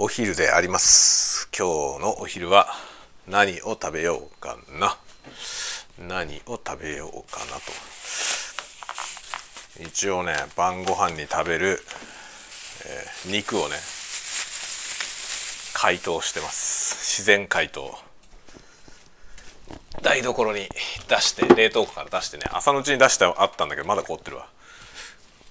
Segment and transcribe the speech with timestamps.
[0.00, 1.48] お昼であります。
[1.48, 2.68] 今日のお昼は
[3.26, 4.96] 何を食べようかな
[5.98, 7.62] 何を食べようかなと。
[9.84, 11.80] 一応ね晩ご飯に食べる、
[12.86, 13.74] えー、肉をね
[15.74, 16.94] 解凍してます。
[17.18, 17.98] 自然解凍。
[20.00, 20.68] 台所に
[21.08, 24.46] 出して冷凍庫から出してね朝のうちに出してあったんだけどまだ凍ってるわ。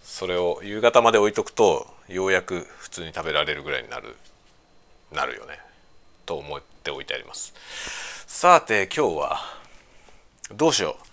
[0.05, 4.15] それを夕方まで置いとくとようやく普通に食べられるぐらいになる。
[5.11, 5.59] なるよね。
[6.25, 7.53] と思っておいてあります。
[8.27, 9.39] さて今日は
[10.53, 11.05] どうしよう。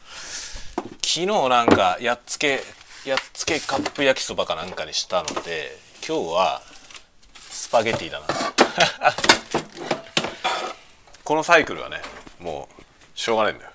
[1.02, 2.62] 昨日なんかやっつけ
[3.04, 6.62] やっつけカップ焼きそばかなんかにしたので今日は
[7.36, 8.26] スパゲティだな。
[11.22, 12.02] このサイクルはね
[12.40, 13.70] もうしょうがないんだよ。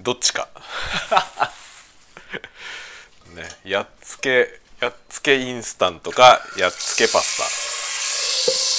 [0.00, 0.48] どっちか。
[3.34, 7.73] ねやっつけやっつけインスタントかやっつけパスタ。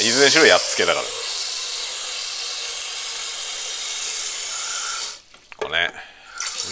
[0.02, 1.06] いずれにしろやっつけだから。
[5.58, 5.94] これね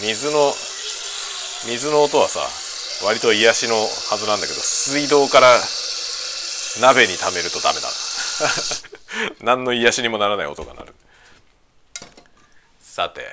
[0.00, 0.52] 水の
[1.66, 2.40] 水の音はさ
[3.06, 5.58] 割と癒しのはずなんだけど水道から
[6.80, 7.88] 鍋に溜めるとダメだ
[9.42, 10.94] 何の癒しにもならない音が鳴る。
[12.80, 13.26] さて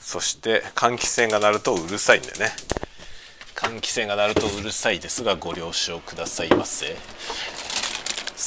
[0.00, 2.54] そして換気扇が鳴るとうるさいんだよね。
[3.54, 6.96] 換気扇が鳴るとうるさいですがご了承くださいませ。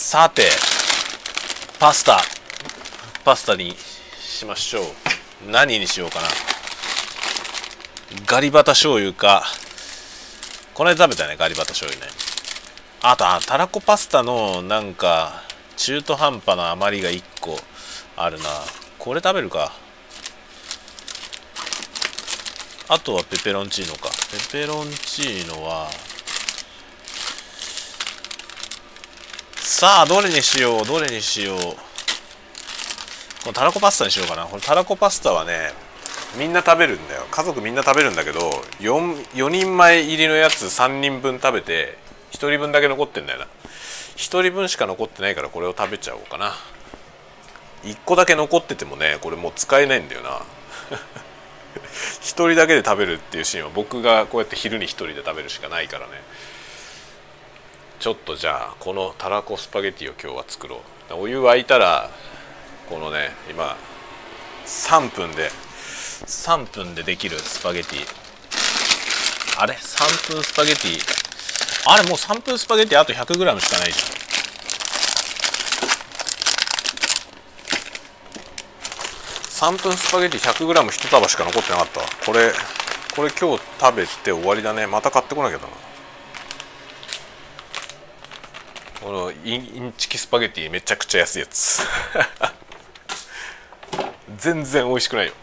[0.04, 0.50] さて
[1.80, 2.20] パスタ。
[3.24, 3.76] パスタに
[4.20, 4.84] しましょう。
[5.52, 6.28] 何にしようかな。
[8.26, 9.44] ガリバタ醤油か。
[10.74, 12.12] この間食べたねガリバタ醤油ね。
[13.04, 15.44] あとあたらこパスタのなんか
[15.78, 17.56] 中途半端な余りが1個
[18.18, 18.46] あるな。
[18.98, 19.72] これ食べるか。
[22.90, 24.10] あとはペペロンチーノか。
[24.52, 25.88] ペペロンチーノは
[29.72, 31.58] さあどれにしようどれにしよう。
[31.58, 31.76] こ
[33.48, 34.46] のたらこパスタにしようかな。
[34.46, 35.72] このたらこパスタはね
[36.38, 37.26] みんな食べるんだよ。
[37.32, 38.50] 家族みんな食べるんだけど
[38.82, 41.98] 4, 4人前入りのやつ3人分食べて
[42.32, 43.46] 1人分だけ残ってんだよな。
[44.18, 46.52] 1人分しか残ってないからこれを食べちゃおうかな。
[47.84, 50.42] 1個だけ残っててもねこれもう使えないんだよな。
[51.80, 56.22] 1人だけで食べるっていうシーンは僕がこうやって昼に1人で食べるしかないからね。
[58.02, 60.82] ちょっとじゃあこのたらこスパゲティを今日は作ろ
[61.12, 61.14] う。
[61.14, 62.10] お湯沸いたら
[62.90, 63.78] このね今
[64.66, 65.50] 3分で
[66.26, 68.00] 3分でできるスパゲティ。
[69.62, 71.00] あれ？3分スパゲティ？
[71.86, 72.04] あれ？
[72.10, 79.76] もう3分スパゲティあと 100g しかないじゃん。
[79.78, 82.52] 3分スパゲティ 100g1 束しか残ってなかったこれ
[83.16, 84.88] これ今日食べて終わりだね。
[84.88, 85.91] また買ってこなきゃだな。
[89.02, 91.82] このインチキスパゲティめちゃくちゃ安いやつ。
[94.38, 95.34] 全然美味しくないよ。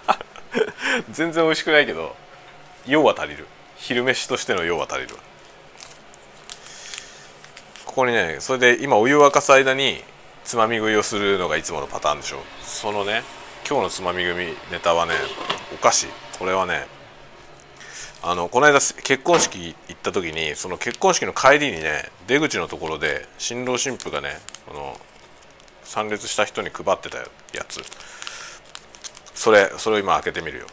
[1.10, 2.14] 全然美味しくないけど
[2.86, 3.46] 用は足りる。
[3.78, 5.16] 昼飯としての用は足りる。
[7.86, 10.04] ここにねそれで今お湯沸かす間に
[10.44, 12.42] つまみ食いをするのがいつものパターンでしょ。
[12.62, 13.22] そのね
[13.66, 15.14] 今日のつまみ食いネタはね
[15.72, 16.08] お菓子。
[16.38, 16.86] これはね
[18.28, 24.98] あのこの間結婚式行った時にその結婚式の帰りにね出口のところで新郎新婦がねこの
[25.84, 27.24] 参列した人に配ってたや
[27.68, 27.80] つ。
[29.32, 30.66] それそれを今開けてみるよ。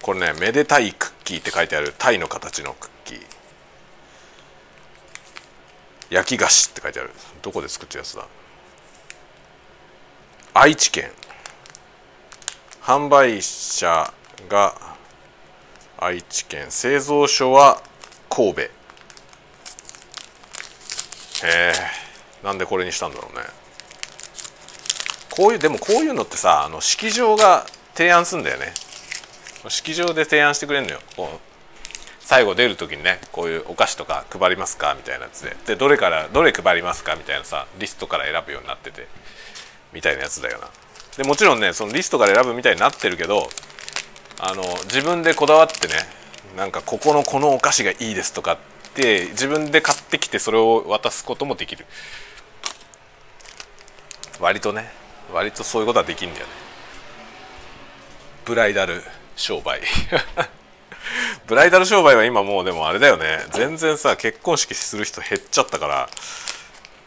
[0.00, 3.26] これね「めでたいクッキー」って書いてあるタイの形のクッキー。
[6.08, 7.10] 焼き菓子って書いてある。
[7.42, 8.26] どこで作ったやつだ？
[10.54, 11.10] 愛知県。
[12.82, 14.10] 販売者
[14.48, 14.93] が
[15.98, 17.82] 愛知県製造所は
[18.28, 18.60] 神戸。
[18.62, 18.68] へ
[21.44, 21.72] え。
[22.42, 23.44] なんでこれにしたんだろうね。
[25.30, 28.72] こういうでもこういうのってさあの式場が提案すんだよね。
[29.68, 31.00] 式場で提案してくれるのよ。
[31.16, 31.38] こう
[32.20, 35.56] 最後出る時にねこういうお菓子とか配りますかみたいなやつで。
[35.66, 39.06] でどれからどれ配りますかみたいなさリストから選ぶようになってて。
[39.92, 40.68] みたいなやつだよな。
[41.16, 43.48] でもちろんねそのリストから選ぶみたいになってるけど
[44.46, 45.94] あの自分でこだわってね
[46.54, 48.58] なんかここのこのお菓子がいいですとかっ
[48.92, 51.86] て自分で買ってきてそれを渡すこともできる。
[54.40, 54.90] 割とね
[55.32, 56.52] 割とそういうことはできるんだよね。
[58.44, 59.02] ブライダル
[59.34, 59.80] 商売。
[61.46, 63.46] ブライダル商売は今もうでもあれだよね。
[63.52, 66.08] 全然さ結婚式する人減っちゃったから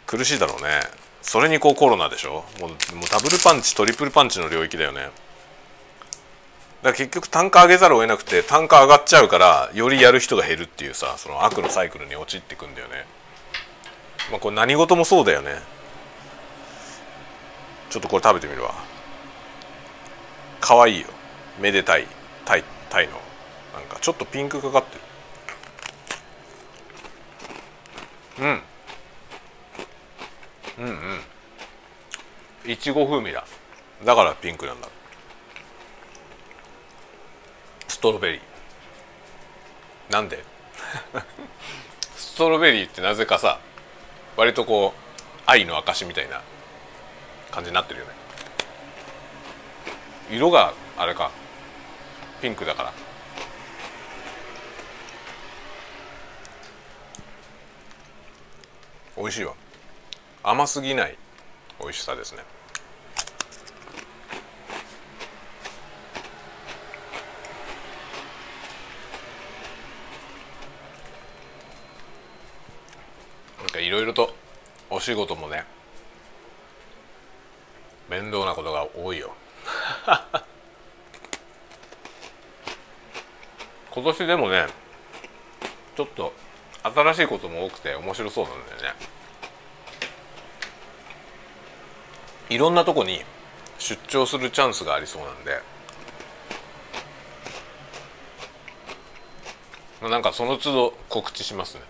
[0.07, 0.81] 苦しいだろうね。
[1.21, 2.45] それにこうコロナでしょ。
[2.59, 5.11] もうもうダブルパンチトリプルパンチの領域だよね。
[6.83, 13.05] だ結局単価上げざるを得なくて単価上がっちゃうからよりやる人が減るっていうさその悪のサイクルに陥っていくんだよね。
[14.31, 15.55] まあこれ何事もそうだよね。
[17.89, 18.73] ちょっとこれ食べてみるわ。
[20.59, 21.07] 可愛いよ。
[21.59, 22.05] めでたい。
[22.45, 23.13] タイタイの。
[23.73, 25.01] なんかちょっとピンクかかってる。
[28.39, 28.61] うん。
[30.79, 30.85] うん
[32.65, 32.71] うん。
[32.71, 33.45] いちご風味だ。
[34.05, 34.87] だからピンクなんだ。
[37.97, 38.41] ストロベリー。
[40.13, 40.43] なんで？
[42.15, 43.57] ストロベリーってなぜかさ
[44.35, 45.01] 割とこう
[45.47, 46.43] 愛の証みたいな
[47.49, 48.11] 感じになってるよね。
[50.29, 51.31] 色があれか
[52.39, 52.93] ピンクだから。
[59.17, 59.55] 美味しいわ。
[60.43, 61.17] 甘すぎない
[61.81, 62.43] 美味しさですね。
[73.77, 74.33] かいろいろと
[74.89, 75.63] お仕事もね
[78.09, 79.33] 面倒なことが多いよ。
[83.91, 84.67] 今年でもね
[85.95, 86.33] ちょっと
[86.83, 88.93] 新しいことも多くて面白そうなんだよね。
[92.49, 93.25] いろんなとこに
[93.77, 95.61] 出張するチャンスがありそうなんで。
[100.01, 101.81] なんかその都度告知しますね。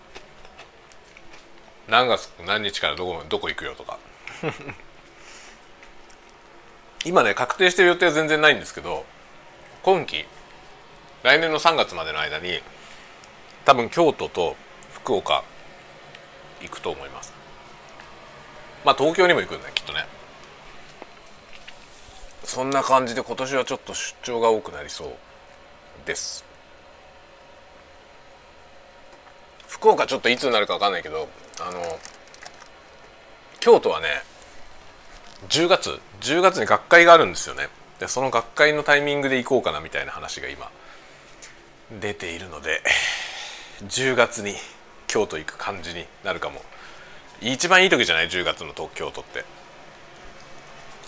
[1.88, 3.98] 何月何日からどこどこ行くよとか。
[7.04, 9.06] 今ね確定してる予定は全然ないんですけど
[9.82, 10.26] 今期
[11.22, 12.60] 来年の3月までの間に
[13.64, 14.56] 多分京都と
[14.94, 15.44] 福岡
[16.60, 17.32] 行くと思います。
[18.84, 20.06] まあ東京にも行くんだきっとね。
[22.44, 25.16] そんな感じで今年はちょっと出張が多くなりそう
[26.06, 26.44] です。
[29.68, 31.28] 福岡ちょっといつになるか分かんないけど
[31.60, 31.98] あの
[33.60, 34.06] 京都はね
[35.48, 37.68] 10月10月に学会があるんですよね。
[37.98, 40.70] でその学会のタイミングで行こうかなみたいな話が今
[42.00, 42.82] 出ているので
[43.86, 44.54] 10月に
[45.06, 46.62] 京都行く感じになるかも。
[47.40, 49.44] 一番いい時じゃない？10月の東京都って。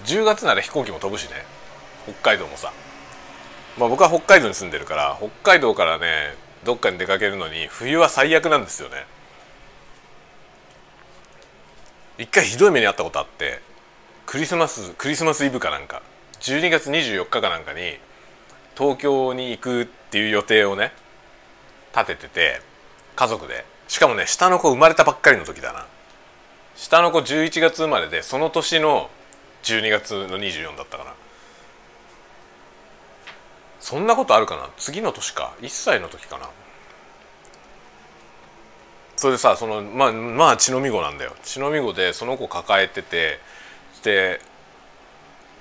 [0.05, 1.44] 10月なら飛行機も飛ぶしね。
[2.05, 2.73] 北海道もさ。
[3.79, 9.06] まあ僕は北海道に住んでるから北海道からねどっかに出かけるのに冬は最悪なんですよね。
[12.20, 13.61] 一回ひどい目にあったことあって
[14.26, 16.02] クリスマスクリスマスイブかなんか
[16.40, 17.99] 12月24日かなんかに
[18.76, 20.93] 東京に行くっていう予定をね
[21.94, 22.61] 立ててて
[23.17, 23.64] 家族で。
[23.88, 25.87] しかもね下の子生まれたばっかりの時だな。
[26.76, 29.11] 下の子11月生まれでその年の
[29.64, 31.14] 12月の24だったかな。
[33.81, 34.69] そんなことあるかな？
[34.76, 35.55] 次の年か。
[35.62, 36.49] 1歳の時かな。
[39.20, 41.37] それでさそのまあまあ血のみ子なんだよ。
[41.43, 43.38] 血のみ子でその子抱えてて
[44.02, 44.40] で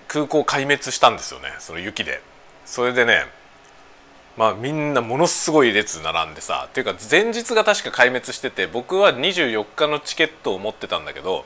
[0.08, 1.50] 空港壊滅したんですよね。
[1.60, 2.22] その雪で。
[2.64, 3.26] それでね
[4.38, 11.44] まあみんなものすごい列並んでさっていうか前日が確か壊滅してて僕は24日のチケットを持ってたんだけど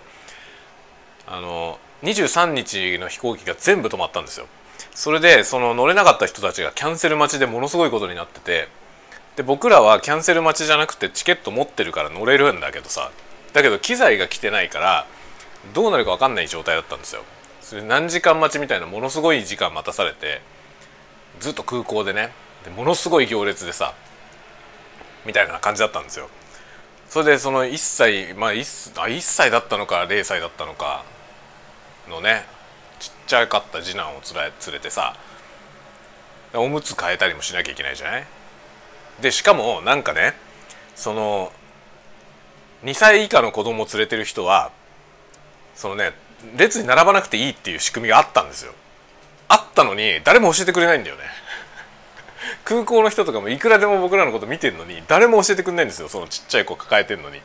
[1.25, 4.45] あの23日の飛行機が全部止まったんですよ。
[4.94, 8.82] それでその乗れなかった人たちがキャンセル待ちでものすごいことになってて
[9.35, 13.12] で僕らはキャンセル待ちじゃなくてチケット持ってるから乗れるんだけどさ
[13.53, 15.07] だけど機材が来てないから
[15.74, 17.23] どうなるか分かんない状態だったんですよ。
[17.61, 20.42] それ何時間待ちみたいなものすごい時間待たされて
[21.40, 22.31] ずっと空港でね
[22.66, 23.94] でものすごい行列でさ
[25.25, 26.30] みたいな感じだったんですよ。
[27.09, 31.06] それでその1歳まあ 1, あ1歳だったのか0歳だったのか
[32.09, 32.45] のね
[32.99, 35.16] ちっちゃかった次男を連れてさ
[36.54, 38.28] おむつ変えたりもしなきゃいけないじゃない？
[39.22, 40.34] でしかもなんかね
[40.96, 41.52] その
[42.84, 44.72] 2歳以下の子供を連れてる人は
[45.76, 46.14] そのね
[46.58, 48.74] 列に並ばなくていいっていう仕組みがあったんですよ。
[49.48, 51.24] あったのに誰も教えてくれないんだよね。
[52.66, 57.42] 空港の人とかもいくらでも僕らのこと見てるのに誰も教えてくれないんですよそのちっちゃい子抱えてるのに。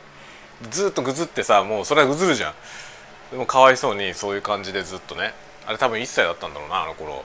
[0.69, 2.53] ずっとぐずってさもうそれはぐずるじゃん。
[3.31, 5.33] でもかわいそうにそういう感じでずっとね。
[5.65, 7.23] あれ多分1歳だったんだろうなあの頃。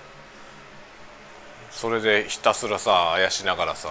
[1.70, 3.88] それでひたすらさあやしながらさ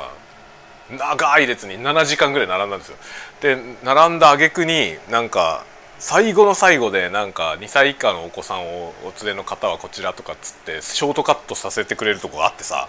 [0.91, 2.97] 長い列に7時間ぐらい並んだんですよ。
[3.41, 5.65] で並んだ挙句になんか
[5.99, 12.87] 最後の最後でなんか2歳以下のお子さんをお連れの方はこちらとかっつってショートカットさせてくれるとこがあってさ。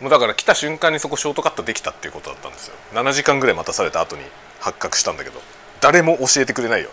[0.00, 2.74] もうだから来た瞬間にそこショートカットできたっていうことだったんですよ。
[2.94, 4.22] 7時間ぐらい待たされた後に
[4.58, 5.40] 発覚したんだけど
[5.80, 6.90] 誰も教えてくれないよ。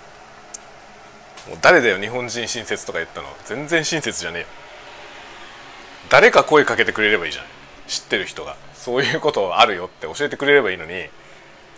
[1.50, 3.28] もう誰だよ日本人親切とか言ったの。
[3.46, 4.48] 全然親切じゃねえよ。
[6.10, 7.52] 誰か声かけてくれればいいじゃない
[7.88, 8.56] 知ってる人が。
[8.82, 11.06] そういうことあるよって教えてくれればいいのに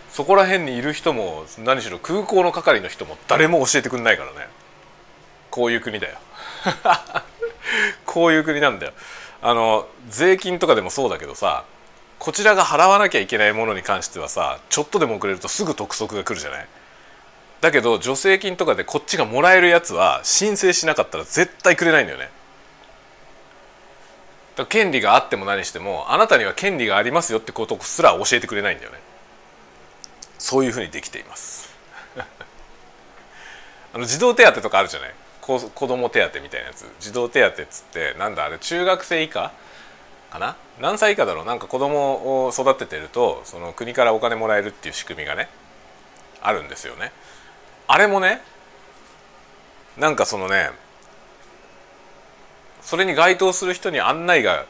[0.10, 4.48] そこら辺にいる人も何しろ空港の係の人も誰も教えてくんないからね。
[5.50, 6.18] こういう国だよ。
[8.06, 8.94] こういう国なんだよ。
[9.42, 11.66] あの税金とかでもそうだけどさ
[12.20, 16.68] こちらが払わなきゃいけないものに関してはさちょっとでも遅れるとすぐ督促が来るじゃない。
[17.60, 22.30] だけど助成金とかでこっちがもらえるやつは申請しなかったら絶対くれないんだよね。
[24.56, 29.00] だ権利があっても何してもあなたには権利がありますよってことすら教えてくれないんだよね。
[30.38, 31.70] そういうふうにできています。
[33.94, 35.14] あの児童手当とかあるじゃない？
[35.42, 36.86] 子供手当みたいなやつ。
[37.00, 39.52] 児童手当っつってなんだあれ中学生以下
[40.32, 40.56] かな？
[40.80, 41.46] 何歳以下だろう？
[41.46, 45.50] なんか子供を育ててるとその国からお金もらえるっていう仕組みがね
[46.42, 47.12] あるんですよね。
[47.88, 48.42] あれもね
[49.98, 50.72] なんかそのね
[52.84, 54.66] それに該当する人に案内が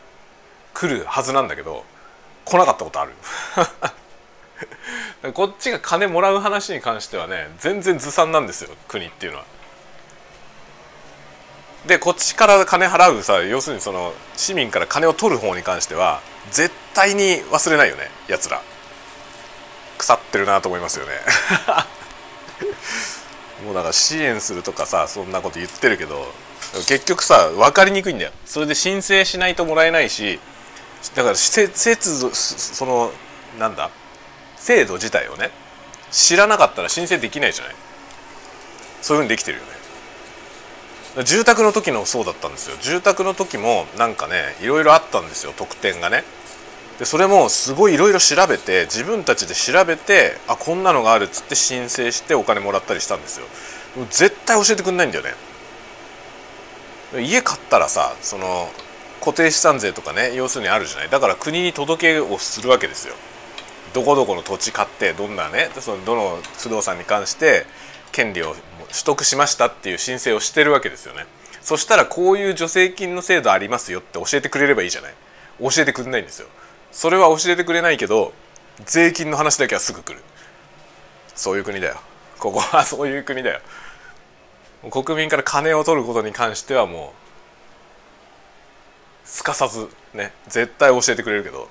[0.73, 1.83] 来るはずなんだけど
[2.45, 3.13] 来なかったことある
[5.33, 9.45] こっちが金もらう話に関してはね全然ずさんなんですよ国っていうのは。
[11.85, 18.61] でこっちから金払うさ要するにその市民から金を取る方に関しては絶対に忘れないよねやつら。
[19.97, 21.11] 腐ってるなと思いますよね。
[23.65, 26.25] もうだから支援するとかさそんなこと言ってるけど
[26.87, 28.31] 結局さ分かりにくいんだよ。
[28.45, 30.39] それで申請しないともらえないし
[31.15, 33.11] だから施設その
[33.59, 33.89] なんだ
[34.55, 35.51] 制度自体をね
[36.11, 37.75] 知らなかったら申請できないじゃない。
[39.01, 39.73] そういうふうにできてるよね。
[41.25, 42.77] 住宅の時のそうだったんですよ。
[42.81, 45.53] 住宅の時もなんかねいろいろあったんですよ。
[45.55, 46.23] 特典がね。
[46.99, 53.47] でそれもすごいいろいろ調べて自分たちで調べてあこんなのがあるっつって申請してお金もらったりしたんですよ。
[54.09, 55.33] 絶対教えてくんないんだよね。
[57.21, 58.69] 家買ったらさその
[59.19, 61.09] 固定資産税とかね要するにあるじゃない。
[61.09, 63.15] だから国に届けをするわけですよ。
[63.93, 67.65] どこどこの土地買ってどんなねそのどの不動産に関して
[68.11, 68.55] 権利を
[68.89, 71.25] 取得しましたっていう申請をしてるわけですよね。
[71.61, 75.13] そしたらこういう助成金の制度ありますよって教えてくれればいいじゃない。
[75.59, 76.47] 教えてくれないんですよ。
[76.93, 78.33] それは教えてくれないけど
[78.85, 80.21] 税金の話だけはすぐ来る。
[81.35, 81.99] そういう国だよ。
[82.39, 83.59] ここはそういう国だよ。
[84.89, 87.13] 国民から金を取ることに関してはも
[89.25, 91.69] うすかさずね絶対教えてくれるけど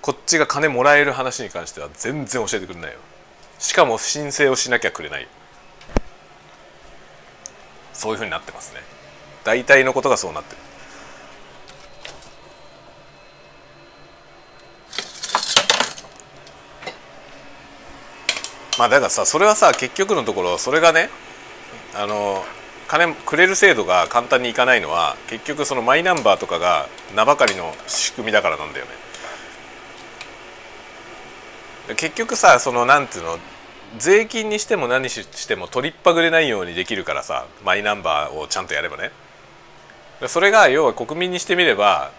[0.00, 2.98] こっちが金もらえる話に関しては全然教えてくれないよ。
[3.58, 5.28] しかも申請をしなきゃくれない。
[7.92, 8.80] そういうふうになってますね。
[9.44, 10.69] 大体のことがそうなってる。
[18.78, 21.10] まあだからさそれはさ結局のところそれがね
[21.94, 22.44] あの
[22.88, 28.90] 金くれる制度が簡単にいかないのは結局そのマイナンバーとかが名ばかりの仕組みだからなんだよね。
[31.96, 33.38] 結局さそのなんていうの
[33.98, 39.10] 税金にしても何しても取りっぱぐれないようにできるからさマイナンバーをちゃんとやればね。
[40.26, 42.12] それが要は国民にしてみれば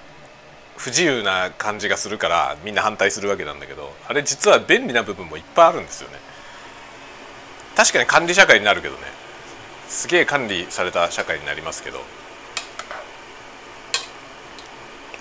[0.76, 6.31] 不自由な感じがするからみんな反対するわけなんだけどあれ実は便利な部分もいっぱいあるんですよね。
[7.76, 9.02] 確かに管理社会になるけどね。
[9.88, 12.02] すげえ管理された社会になりますけど。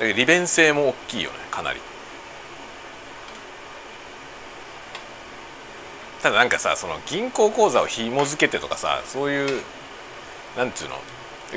[0.00, 1.80] 利便性も大きいよねかなり。
[6.23, 9.62] ただなんかさその銀行口座を紐付けてとかさそういう
[10.57, 10.97] なんていうの？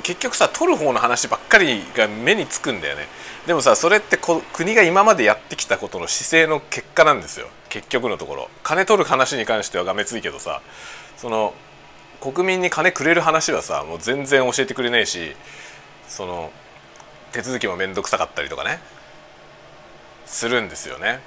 [0.02, 3.08] 結局さ取る方の話ばっかりが目につくんだよね。
[3.46, 7.48] でもさそれってこ国が今までやってきたことの姿勢の結果なんですよ。
[7.74, 8.50] 結局のところ。
[8.62, 10.62] 金取る話に関してはがめついけどさ
[11.18, 11.56] その
[12.22, 15.36] 国民に金くれる話はさもう全然教えてくれないし
[16.08, 16.52] その
[17.32, 18.80] 手続きも面倒くさかったりとかね
[20.28, 21.20] するんですよね。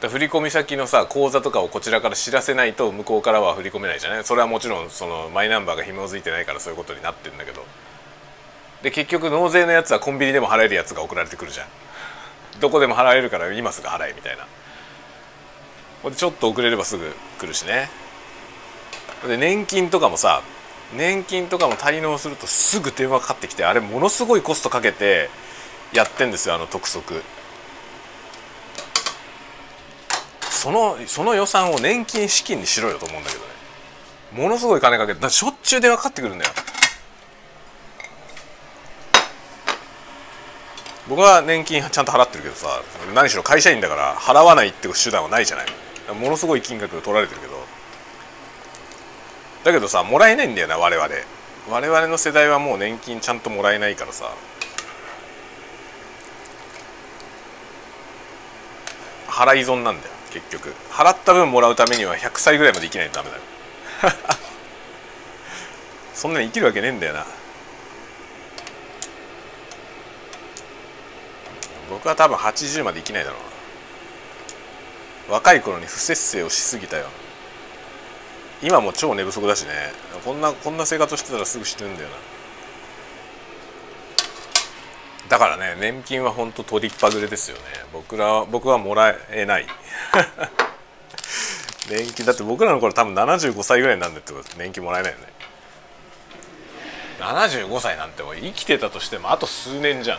[0.00, 4.24] 振込先のさ口座とかをこちらから知らせないと向こうからは振り込めないじゃない？
[4.24, 7.64] それはもちろんそのマイナンバーが紐づいてないからそういうことになってるんだけど。
[8.82, 11.66] で結局納税のやつはコンビニでも払えるやつが送られてくるじゃん。
[12.60, 14.46] どこでも払えるから今すぐ払えみたいな。
[16.10, 17.88] でちょっと遅れればすぐ来るしね。
[19.26, 20.42] で年金とかもさ
[20.96, 25.28] 年金とかも滞納するとすぐ電話かかってきてあれものすごいコストかけて
[25.92, 27.22] やってんですよあの督促。
[30.50, 33.48] そのその予算を年金資金にしろよと思うんだけどね。
[34.32, 36.50] ものすごい金かけてしょっちゅう電話かかってくるんだよ。
[41.08, 42.82] 僕は年金ちゃんと払ってるけどさ
[43.14, 45.66] 何しろ会社員だから払わないって手段はないじゃない。
[46.14, 47.54] ものすごい金額取られてるけど。
[49.64, 51.08] だけどさもらえないんだよな我々。
[51.70, 54.30] 我々の世代はもう年金ちゃんともらえないからさ。
[59.28, 60.74] 払い損なんだよ結局。
[60.90, 63.42] 払った分もらうためには100歳ぐらいまで生きないとダメだよ。
[66.14, 67.26] そんなに生きるわけねえんだよな。
[71.88, 75.34] 僕は多分80まで生きないだろうな。
[75.34, 77.06] 若い頃に不節制をしすぎたよ。
[78.62, 79.70] 今も超寝不足だしね。
[80.24, 82.16] こんなこんな生活してたらすぐ死ぬんだよな。
[85.28, 87.62] だからね年金は本当取りっぱぐれですよね。
[87.92, 89.66] 僕ら僕はもらえない。
[91.90, 95.26] 年金だって僕らの頃多分75歳ぐらいになるんでってこと年金もらえないよね。
[97.20, 100.18] 75歳なんて生きてたとしてもあと数年じゃん。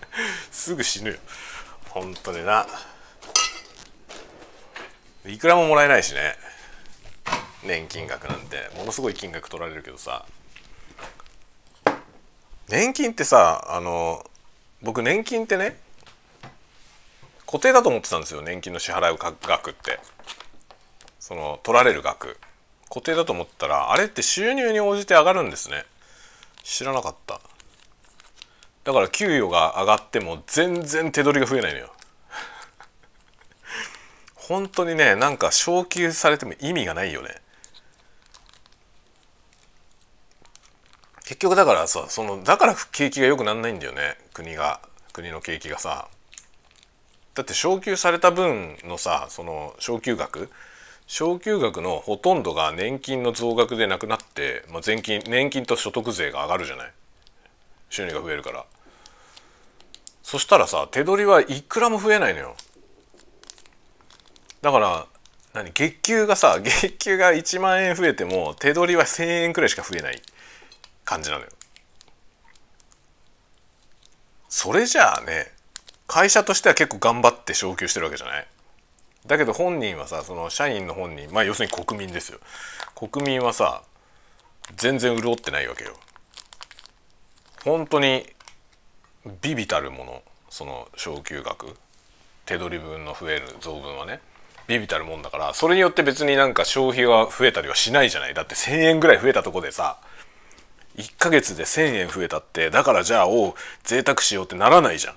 [0.50, 1.18] すぐ死ぬよ。
[1.90, 2.66] 本当にな。
[5.26, 6.36] いくらももらえないしね。
[7.62, 8.70] 年金額なんて。
[8.76, 10.24] ものすごい金額取られるけどさ。
[12.68, 14.24] 年金ってさあの
[14.80, 15.76] 僕年金ってね
[17.44, 18.40] 固定だと思ってたんですよ。
[18.40, 20.00] 年金の支払う額って。
[21.20, 22.38] その取られる額。
[22.88, 25.84] 固定だと思ったらあれって収入に応じて上がるんですね。
[26.62, 27.40] 知らなかった。
[28.84, 31.92] だから給与が上がっても全然手取りが増えないのよ。
[34.34, 37.40] 本当にねなんか昇給されても意味がないよね。
[41.24, 44.18] 結局だからさそのだから景気が良くなんないんだよね。
[44.34, 44.80] 国が
[45.12, 46.08] 国の景気がさ。
[47.34, 50.50] だって昇給された分のさその昇給額。
[51.06, 56.92] 昇給額のほとんどが年金の増額でなくなって、まあ、税金年金と所得税が上がるじゃない。
[57.92, 58.64] 収入が増えるから。
[60.22, 62.56] そしたらさ手取りはいくらも増えないのよ。
[64.62, 65.06] だから
[65.52, 70.22] 何月給がさ 月給が1万円増えても手取りは1,000円くらいしか増えない。
[71.04, 71.50] 感じなのよ。
[74.48, 75.52] それじゃあね
[76.06, 78.46] 会社としては結構頑張って昇給してるわけじゃない？
[79.26, 82.38] だけど本人はさその社員の本人まあ要するに国民ですよ。
[82.94, 83.82] 国民はさ
[84.76, 85.94] 全然潤ってないわけよ。
[87.64, 88.26] 本当に
[89.40, 91.76] ビビたるものその昇給額
[92.44, 94.20] 手取り分の増える増分はね
[94.66, 98.34] ビビたるもんだからそれによって別になんか消費が増えたりはしないじゃない。
[98.34, 99.98] だって1,000円ぐらい増えたとこでさ
[100.96, 105.14] 1ヶ月で1,000円増えたってだからじゃあおう贅沢しようってならないじゃん。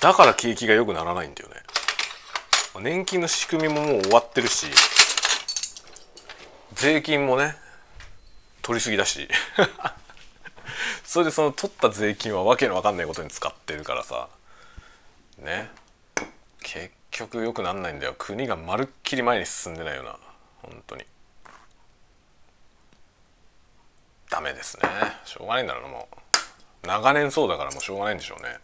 [0.00, 1.56] だから景気が良くならないんだよね。
[2.80, 4.66] 年金の仕組みももう終わってるし
[6.74, 7.56] 税金もね
[8.66, 9.28] 取りすぎだし。
[11.06, 14.28] それでその取った税金はわけのわかんないことに使ってるからさ。
[15.38, 15.70] ね。
[16.64, 18.16] 結局良くなんないんだよ。
[18.18, 20.18] 国がまるっきり前に進んでないよな。
[20.62, 21.06] 本当に。
[24.30, 24.88] ダメですね。
[25.24, 26.08] しょうがないんだろうなも
[26.82, 26.86] う。
[26.88, 28.58] 長年そうだからもうしょうがないんでしょうね。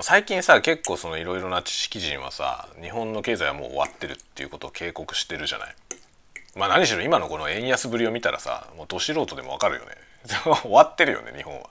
[0.00, 5.76] 最近さ結構そのいろいろな知識人はさ日本の経済はもう終わってるっていうことを警告してるじゃない。
[6.56, 9.96] まあ何しろ今のこの円安ぶりを見たらさもうど素人でもわかるよね。
[10.62, 11.68] 終わってるよね日本は。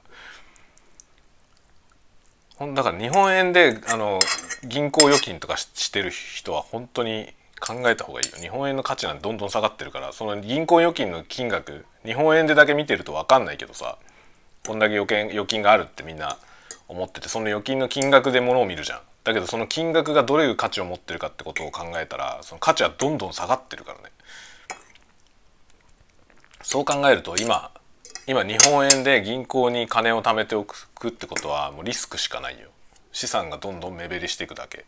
[2.57, 4.19] ほんだから日本円であの
[4.63, 8.37] 銀行預金とかしてる人は本当に考えた方がいいよ。
[8.37, 13.97] 日本円の価値なんてどんどん下がってるからその銀行預金の金額日本円でだけ見てると分かんないけどさ
[14.67, 16.37] こんだけ預金預金があるってみんな
[16.87, 19.01] 思っててその預金の金額でものを見るじゃん。
[19.23, 24.05] だけどその金額がどれい価値を持ってるかってことを考えたらその価値はどんどん下がってるからね。
[26.63, 27.71] そう考えると今
[28.27, 32.69] 今日本円で銀行に金を貯めておくってことはもうリスクしかないよ。
[33.11, 34.85] 資産がどんどん目減りしていくだけ。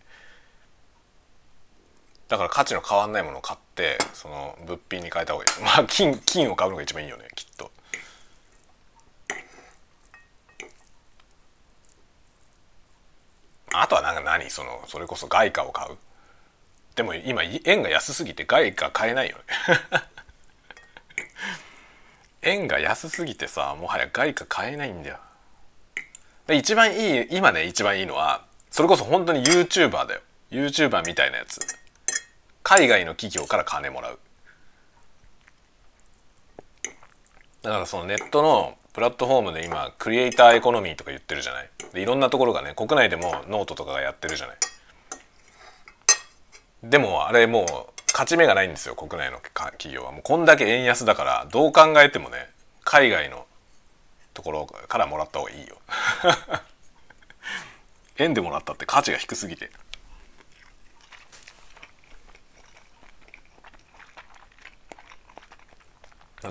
[2.29, 5.51] だから価値の変わんないものを買ってその物品に変えた方がいい。
[5.61, 7.71] まあ金金を買うのが一番いいよねきっと。
[13.73, 14.49] あとはなんか何？
[14.51, 15.97] そのそれこそ外貨を買う。
[16.95, 19.43] でも今円が安すぎて外貨買えないよね。
[22.43, 25.17] 円が安すぎてさもはや外貨買えないんだよ。
[26.47, 30.21] で一番いい今ね一番いいのはそれこそ本当に YouTuber だよ。
[30.51, 31.59] YouTuber みたいなやつ。
[32.63, 34.19] 海外の企業から金もらう。
[37.61, 41.69] だからそのネットのプラットフォームで今クリエイターエコノミーとか言ってるじゃない。
[41.93, 44.57] でいろんなところがね国内でもノートとかがやってるじゃない。
[46.83, 50.11] でもあれもう勝ち目がないんですよ国内の企業は。
[50.11, 52.47] もうこんだけ円安だからどう考えてもね
[52.83, 53.47] 海外の
[54.35, 55.77] ところからもらった方がいいよ。
[58.17, 59.71] 円でもらったって価値が低すぎて。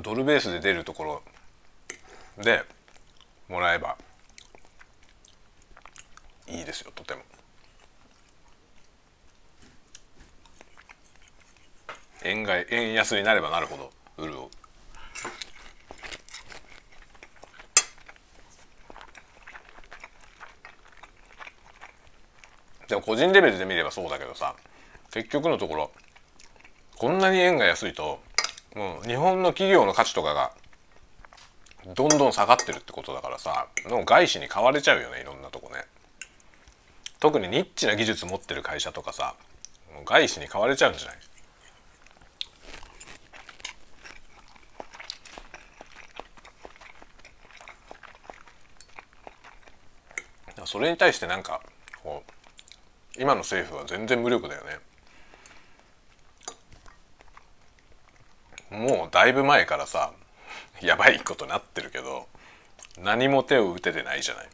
[0.02, 1.22] ドルベースで出るところ
[2.42, 2.64] で
[3.48, 3.98] もらえば
[6.48, 7.22] いいですよとても。
[12.24, 13.90] 円買い円安になればなるほど
[14.22, 14.48] 潤う
[22.88, 24.54] でも個人レベルで見ればそうだけどさ
[25.12, 25.90] 結局のところ
[26.98, 28.20] こんなに円が安いと
[28.76, 30.52] もう日本の企業の価値とかが
[31.94, 35.84] どんどん下がってるってことだからさもう外資に買われちゃうよねいろんなとこね。
[37.18, 39.34] 特にニッチな技術持ってる会社とかさ
[39.94, 41.16] もう外資に買われちゃうんじゃない？
[50.72, 51.60] それに対してなんか
[52.02, 54.78] こう今の政府は全然無力だよね。
[58.70, 60.14] もうだいぶ前からさ
[60.80, 62.26] やばいことなってるけど
[62.98, 64.48] 何も手を打ててないじゃない、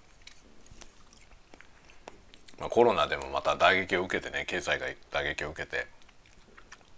[2.58, 5.86] まあ、コロナでもまた打撃を受けてね経済が打撃を受けて。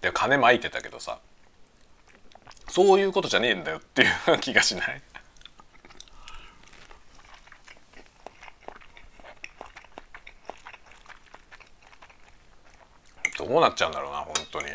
[0.01, 1.19] で金まいてたけどさ
[2.69, 5.03] そういうことじゃねえんだよっていう気がしない？
[13.41, 14.67] どうなっちゃうんだろうな本当に。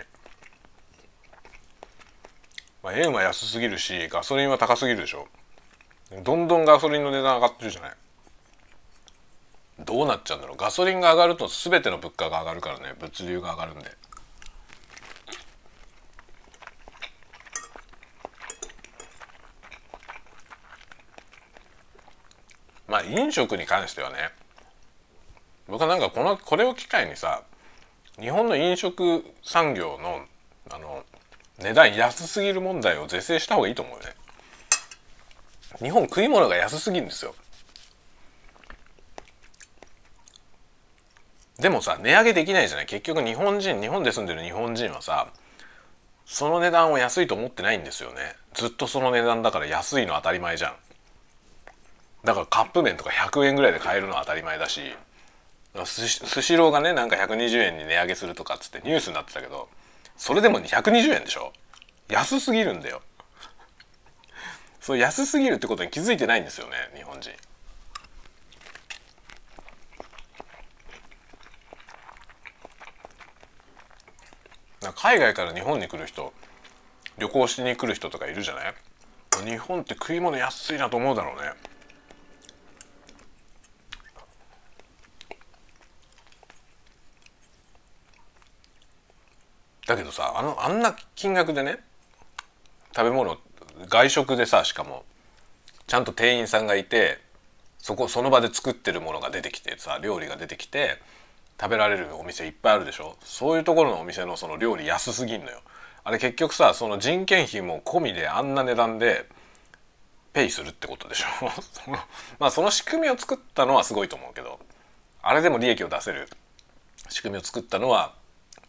[2.81, 5.27] まあ、円は安すぎるしガソリンは高すぎるでしょ。
[6.23, 7.91] どんどんガソリンの値段上がってるじゃない。
[9.79, 10.57] どうなっちゃうんだろう。
[10.57, 12.95] ガソリンが上がると全ての物価が上がるからね。
[12.99, 13.91] 物流が上がるんで。
[22.87, 24.31] まあ飲食に関してはね。
[25.67, 27.43] 僕はなんかこのこれを機会にさ
[28.19, 30.21] 日本の飲食産業の
[30.71, 31.03] あの
[31.59, 34.15] 値段安すぎる問題を是正した方がいいと思うよね。
[35.79, 37.35] 日本食い物が安すぎるんですよ。
[41.59, 42.85] でもさ値上げできないじゃない？
[42.85, 45.27] 結局日本人日本で住んでる日本人はさ
[46.25, 48.35] その値段を安いと思ってないんですよね。
[48.53, 50.75] ずっとその値段だから安いの当たり前じゃん。
[52.23, 54.95] だからカップ麺とか100円ぐらいで買えるのは当たり前だし。
[55.83, 59.67] スシローがねなんか120円に値上げするとかっつってニュースになってたけど
[60.15, 61.51] それでも120円でしょ？
[62.07, 63.01] 安すぎるんだよ。
[64.79, 67.31] そう安すぎるってことに気づいてないんですよね日本人。
[74.95, 76.31] 海外から日本に来る人
[77.17, 78.73] 旅行しに来る人とかいるじゃない？
[79.43, 81.51] 日本って食い物安いなと思うだろうね。
[89.87, 91.79] だけどさあのあんな金額でね
[92.95, 93.37] 食べ物
[93.89, 95.03] 外食でさしかも
[95.87, 97.19] ちゃんと店員さんがいて
[97.77, 100.99] そこその場で作ってるものが出てきてさ料理が出てきて
[101.59, 103.15] 食べられるお店いっぱいあるでしょ？
[103.23, 105.59] そういうところのお店のその料理安すぎんのよ。
[106.03, 109.25] あれ結局さその人件費も込みであんな値段で
[110.33, 111.91] ペイするってことでしょ？
[112.39, 114.59] まあその仕組みを作ったのはすごいと思うけど
[115.21, 116.27] あれでも利益を出せる
[117.09, 118.13] 仕組みを作ったのは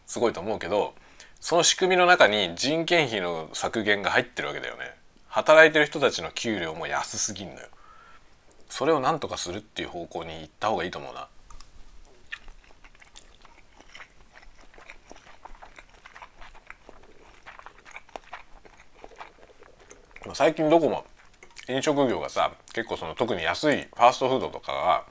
[0.06, 0.94] すごいと思うけど
[1.40, 4.94] その仕組みの中に人件費の削減が入ってるわけだよね。
[5.28, 7.68] 働いてる人たちの給料も安すぎんのよ。
[8.68, 11.28] それを何とかするっていう方向に行った方がいいと思うな。
[20.34, 21.04] 最近どこも
[21.68, 25.04] 飲食業がさ結構その特に安いファーストフードとかが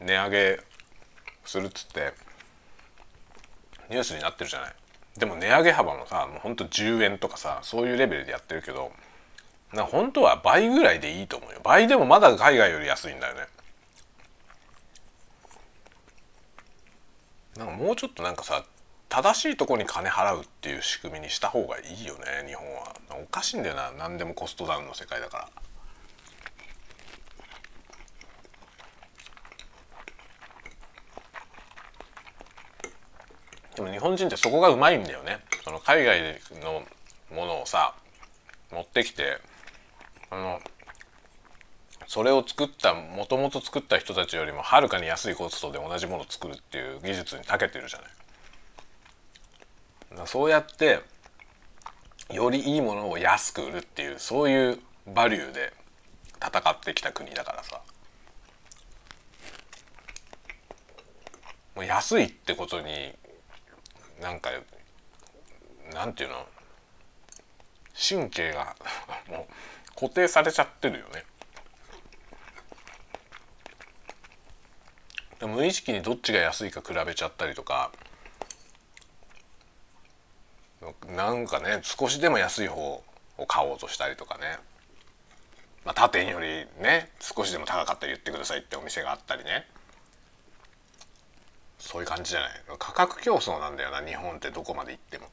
[0.00, 0.60] 値上げ
[1.44, 2.14] するっつって
[3.90, 4.74] ニュースになってるじゃない。
[5.16, 8.92] でも値上げ幅もさもうほんと10円とかさそういうレベルでやってるけど
[9.72, 11.60] な本当は倍ぐらいでいいと思うよ。
[11.62, 13.40] 倍でもまだ海外より安いんだよね。
[17.56, 18.64] なんかもうちょっとなんかさ
[19.08, 22.94] 正しいとこに金払うっていう仕組みにした方がいいよね日本は。
[23.22, 25.48] おかしいんだよな何でもコストダウンの世界だから。
[33.76, 36.20] でも日本人ってそこがうまいんだよねその海外
[36.62, 36.82] の
[37.34, 37.94] ものをさ
[38.70, 39.38] 持ってきて
[40.30, 40.60] あの
[42.06, 48.06] それを作ったもともと作った人たちよりもはるかに安いコストで同じものを作るっていう技術に長けてるじゃな
[50.24, 50.26] い。
[50.26, 51.00] そうやって
[52.30, 55.72] よりいいものを安く売るっていうそういうバリューで
[56.36, 57.80] 戦ってきた国だからさ
[61.74, 63.14] もう安いってことに
[64.22, 64.50] なんか
[65.92, 66.46] なんていうの？
[67.94, 68.74] 神経が
[69.28, 71.24] もう固定されちゃってるよね。
[75.40, 77.90] 無意識にどっちが安いか比べちゃったりとか
[81.08, 83.04] なんかね少しでも安い方
[83.38, 84.58] を買おうとしたりとかね、
[85.84, 86.46] まあ、他店より
[86.80, 89.66] ね少しでも高かったら言ってくださいってお店があったりね。
[91.84, 92.50] そういう感じじゃない？
[92.78, 95.28] 価格競争なんだよな日本ってどこまで行っても。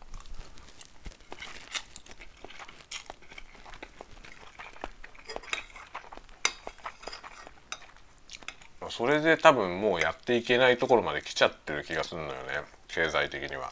[8.90, 12.38] それで多分もうやっていけないところまで来ちゃってる気がするのよね
[12.88, 13.72] 経済的には。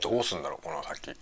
[0.00, 1.14] どうすんだろうこの先。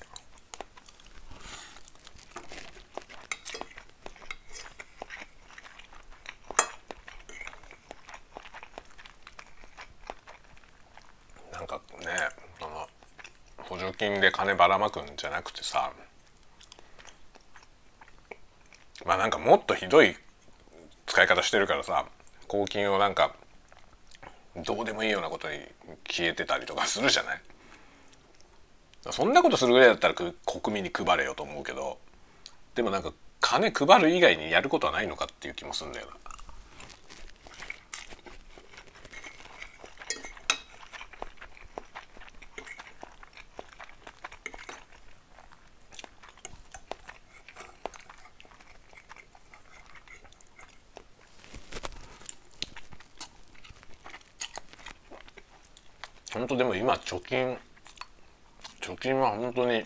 [11.53, 12.07] なんかね
[12.61, 12.88] あの
[13.78, 15.92] 補助金で金ばらまくんじゃなくてさ
[19.06, 20.16] まあなんかもっとひどい
[21.06, 22.06] 使い方してるからさ
[22.48, 23.36] 公金をなんか
[24.56, 25.58] どうでもいいようなことに
[26.08, 27.40] 消えてたりとかするじゃない？
[29.12, 30.34] そんなことするぐらいだったら国
[30.74, 31.98] 民に配れよと思うけど
[32.74, 36.12] でもなんか金配る以外にやることはないのかっていう気もするんだよな。
[56.38, 57.59] 本当でも今貯金
[58.81, 59.85] 貯金は本当に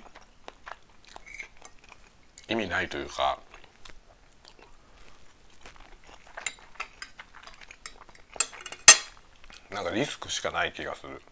[2.47, 3.39] 意味ないというか
[9.71, 11.23] なんかリスクしかない気がする。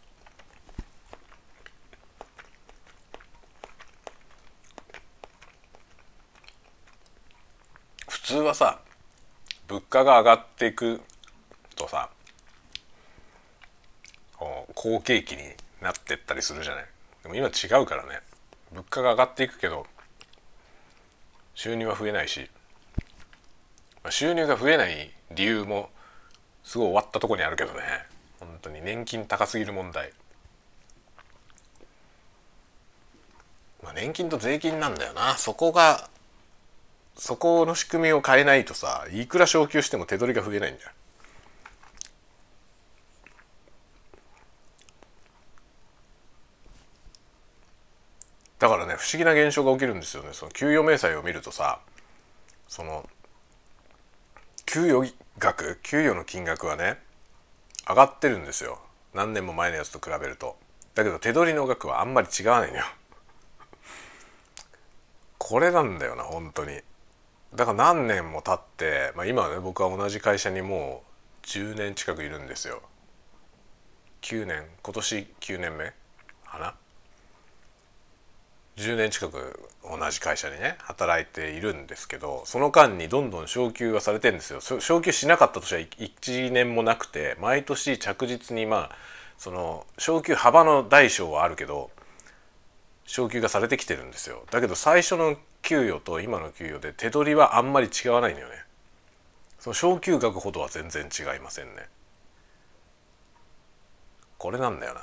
[8.08, 8.80] 普通はさ
[9.68, 11.02] 物価が上がっていく
[11.76, 12.08] とさ
[14.80, 15.42] 好景気に
[15.82, 16.84] なってったりするじゃない。
[17.22, 18.20] でも今違うからね。
[18.72, 19.84] 物価が上がっていくけど
[21.54, 22.48] 収入は増えないし、
[24.02, 25.90] まあ、収入が増えない理由も
[26.64, 27.80] すごい終わったとこにあるけどね。
[28.38, 30.12] 本当に年金高すぎる問題。
[33.82, 35.36] まあ年金と税金なんだよな。
[35.36, 36.08] そこが
[37.18, 40.90] そこの仕組みを変えないとさいくら昇給しても手取りが増えないんだよ
[48.58, 50.28] だからね不思議な現象が起きるんですよね。
[50.32, 51.80] その給与明細を見るとさ
[52.68, 53.08] その
[54.66, 56.98] 給与額給与の金額はね
[57.88, 58.78] 上がってるんですよ。
[59.14, 60.58] 何年も前のやつと比べると。
[60.94, 62.84] だけど手取りの額はあんまり違わないのよ。
[65.38, 66.82] これなんだよな本当に。
[67.54, 71.04] だから何年も経って、まあ、今はね僕は同じ会社にも
[71.42, 72.82] う10年近くいるんですよ。
[74.20, 75.86] 9年今年9年目
[76.44, 76.74] かな？
[78.76, 84.60] 10年近く同じ会社にね働いているんですけどその間にどんどん昇給はされてんですよ。
[84.60, 88.96] 昇給しなかった年は1年もなくて毎年着実にまあ
[89.38, 91.90] その昇給幅の大小はあるけど
[93.06, 94.44] 昇給がされてきてるんですよ。
[94.50, 98.54] だけど最初の給与と今の給与で手取りはあんまり違わないのよね。
[99.58, 101.88] その昇給額ほどは全然違いませんね。
[104.38, 105.00] これなんだよな。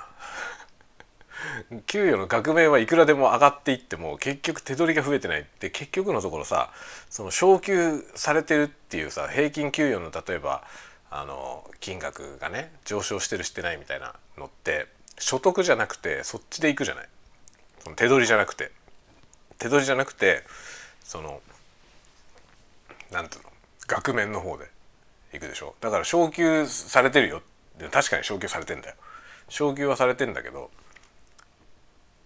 [1.85, 6.71] 給与の額面はいくらでも上がっていっても結局手取りが増えてないって結局のところさ
[7.09, 10.63] その昇給されてるっていうさ平均給与の例えば
[11.09, 14.87] あの金額がね上昇してるしてないみたいなのって
[15.19, 17.09] 所得じゃなくてそっちでいくじゃない。
[17.83, 18.71] その手取りじゃなくて。
[19.57, 20.43] 手取りじゃなくて
[21.03, 21.41] その
[23.11, 23.49] なんていうの
[23.87, 24.69] 額面の方で。
[25.33, 25.75] いくでしょ。
[25.81, 27.41] だから昇給されてるよ。
[27.91, 28.95] 確かに昇給されてんだよ。
[29.49, 30.69] 昇給はされてんだけど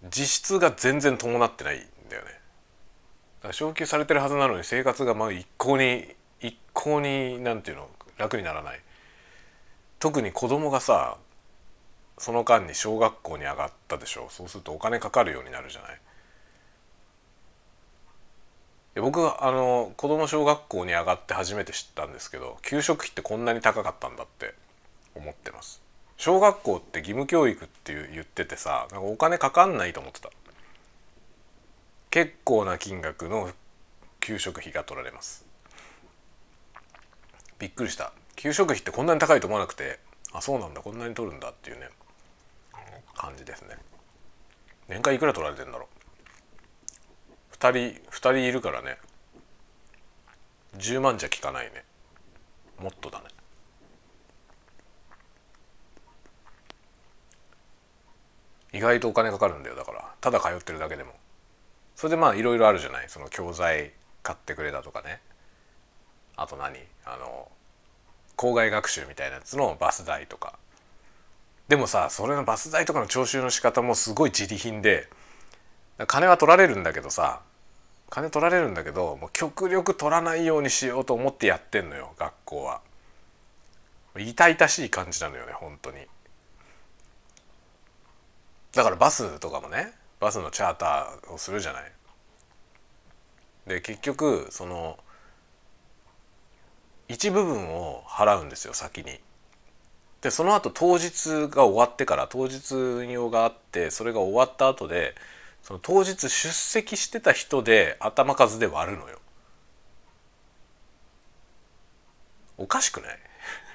[0.04, 2.28] 実質が全然伴ってないんだよね。
[2.28, 7.88] だから昇給されてるはずなのに生活がまあ一向に一向になんていうの
[8.18, 8.80] 楽にならない。
[9.98, 11.16] 特に子供がさ
[12.18, 16.00] その間に小学校に上がったでしょうそうするとお金かかるようになるじゃない。
[19.00, 24.54] 僕はあの子供小学校に上がって初めて知ったんですけど給食費ってこんなに高かったんだって
[25.14, 25.80] 思ってます。
[26.22, 30.30] 小学校って義務教育っていう言っててさなんかお金かかんないと思ってた。
[32.10, 33.50] 結構な金額の
[34.20, 35.44] 給食費が取られます。
[37.58, 38.12] びっくりした。
[38.36, 39.98] 給食費ってこんなに高いと思わなくて
[40.32, 40.80] あそうなんだ。
[40.80, 41.88] こんなに取るんだっていうね
[43.16, 43.76] 感じですね。
[44.86, 45.88] 年間いくら取られてんだろ
[47.52, 47.56] う。
[47.56, 48.96] 2人2人いるからね。
[50.78, 51.82] 10万じゃ効かないね。
[52.80, 53.24] もっとだね。
[58.72, 60.04] 意外とお金かかるんだよだから。
[60.20, 61.12] ただ通ってるだけでも。
[61.94, 63.08] それでまあいろいろあるじゃない？
[63.08, 65.20] その教材買ってくれたとかね。
[66.36, 66.78] あと何？
[67.04, 67.48] あの
[68.36, 70.58] 校外学習みたいなやつのバス代とか。
[71.68, 75.08] でもさそれのバス代とかの徴収の仕方もすごい自利品で
[76.06, 77.40] 金は取られるんだけどさ
[78.10, 82.80] 金取られるんだけどもう極力取らないようにしようと思ってやってんのよ学校は。
[84.18, 85.98] 痛々しい感じなのよね本当に。
[88.74, 91.92] だからバスとかもねバスのチャーターをするじゃない
[93.66, 94.98] で結局その
[97.08, 99.20] 一部分を払うんですよ先に。
[100.22, 105.16] でその後当日が終わってから当日運用があってそれが終わった後で
[105.62, 109.18] その当日出席してた人で頭数で割るのよ。
[112.56, 113.18] おかしくない？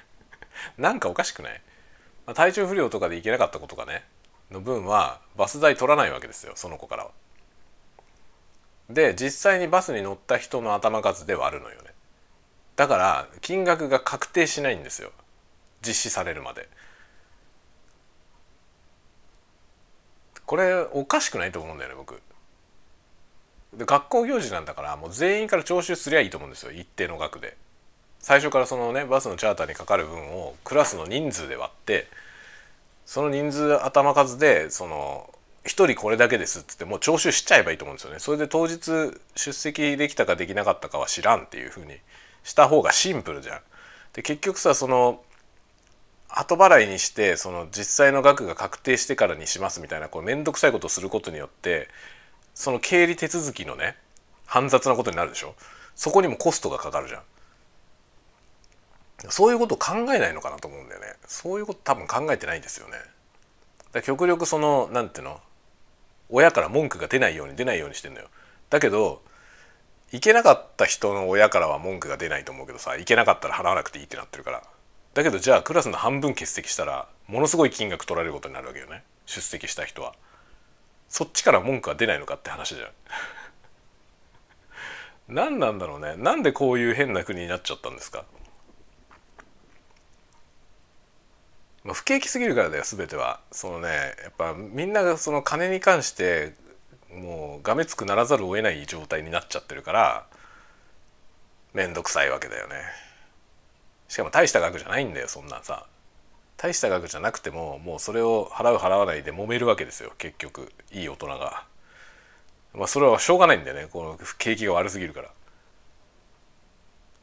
[0.78, 1.62] なんかおかしくない、
[2.26, 4.04] まあ、体調不良とかで行けなかったことがね
[4.50, 7.10] の分はバス代取らないわけですよその子からは。
[8.90, 11.88] で実際にバスに乗った人の頭数で割るのよね。
[12.78, 15.10] だから金額が確定しないんですよ
[15.84, 16.68] 実施されるまで
[20.46, 22.22] これおかしくないと思うんだよね僕
[23.74, 27.56] で学校行事なんだからもう全員から徴収すりゃいいと思うんですよ一定の額で
[28.20, 32.06] 最初からそのねバスのチャーターにかかる分をクラスの人数で割って
[33.08, 35.30] その人数頭数でその
[35.64, 41.94] 1人これだけですっつってもう徴収しちゃえばいいと思うんですよねそれで当日出席できたかできなかったかは知らんっていうふうに
[42.44, 43.60] した方がシンプルじゃん。
[44.12, 45.22] で結局さその
[46.28, 51.88] 後払いにしてその実際の額が確定してからにしますみたいなこう面倒くさいことをすることによって
[52.52, 53.96] その経理手続きのね
[54.44, 55.54] 煩雑なことになるでしょ
[55.94, 57.22] そこにもコストがかかるじゃん。
[59.28, 61.14] そういうことを考えないのかなと思うんだよね。
[61.26, 62.96] そういうこと多分考えてないんですよね。
[63.92, 65.40] だ極力その何ていうの？
[66.30, 68.28] 親から文句が出ないように出ないようにしてんのよ。
[68.70, 69.22] だけど
[70.12, 74.62] 行けなかった人の親からは文句が出ないと思うけどさ行けなかったら払わなくていいってなってるから。
[75.14, 79.02] だけどじゃあクラスの半分欠席したらものすごい金額取られることになるわけよね。
[79.26, 80.14] 出席した人は。
[81.08, 82.90] そっちから文句は出ないのかって話じゃん。
[85.34, 86.14] 何なんだろうね。
[86.16, 88.24] なんでこういう変な国になっちゃったんですか？
[91.84, 93.40] まあ、不景気すぎるからだよ全ては。
[93.52, 93.88] そのね
[94.22, 96.54] やっぱみんながその金に関して
[97.14, 100.26] もうがめつくならざるを得ない状態になっちゃってるから
[101.72, 102.76] 面倒くさいわけだよね。
[104.08, 105.86] しかも大した額じゃないんだよそんなさ。
[106.56, 110.72] 大した額じゃなくてももうそれを払う払わないで揉めるわけですよ結局。
[110.90, 111.64] いい大人が。
[112.74, 115.30] まあそれはしょうがないんだよねこの景気が悪すぎるから。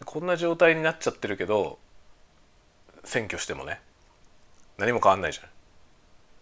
[0.05, 1.79] こんな状態になっちゃってるけど
[3.03, 3.81] 選挙してもね。
[4.77, 5.49] 何も変わんないじゃん。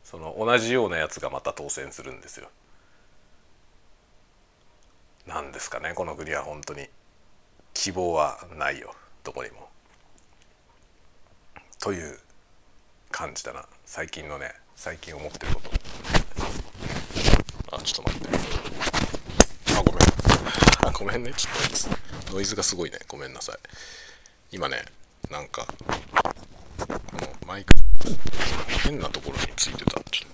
[0.04, 2.50] その同じようなやつがまた当選するんですよ。
[5.26, 6.90] 何ですかねこの国は本当に。
[7.74, 8.94] 希望はないよ。
[9.24, 9.70] どこにも。
[11.80, 12.20] という
[13.12, 13.66] 感じだな。
[13.86, 15.70] 最近のね最近思ってること。
[17.76, 18.30] あちょっと待って。
[19.78, 20.02] あごめん。
[20.88, 21.34] あごめんね。
[21.36, 21.54] ちょっ
[22.26, 23.00] とノイズがすごいね。
[23.08, 23.56] ごめんなさい。
[24.52, 24.86] 今ね
[25.32, 25.66] なんか
[27.46, 27.74] マイク。
[28.84, 30.00] 変なところについてた。
[30.12, 30.32] ちょっ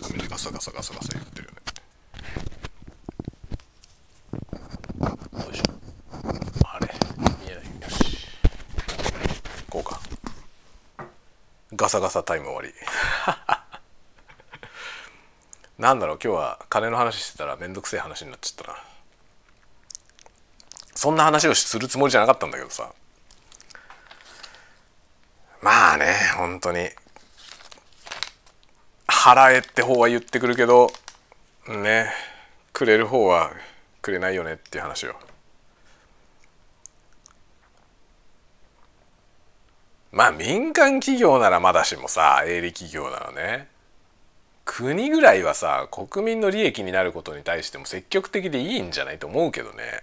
[0.00, 1.58] ごめんねガサガサガサガサ言ってるよね。
[6.64, 6.88] あれ。
[9.68, 10.00] こうか。
[11.74, 12.72] ガサガサタイム終わり。
[15.78, 18.78] なんだろう今日は金の話してたらめんどくせえ話になっちゃったな。
[20.94, 22.92] そんな話をするつもりじゃなかったんだけどさ。
[25.62, 26.90] まあね本当に。
[29.08, 30.90] 払えって方は言ってくるけど
[31.68, 32.10] ね
[32.72, 33.52] くれる方は
[34.00, 35.14] くれないよねっていう話よ。
[40.10, 43.68] まあ民間企業ならまだしもさ営利企業ならね
[44.64, 50.02] 国ぐらいはさ国民の利益になることに対しても積極的でいいんじゃないと思うけどね。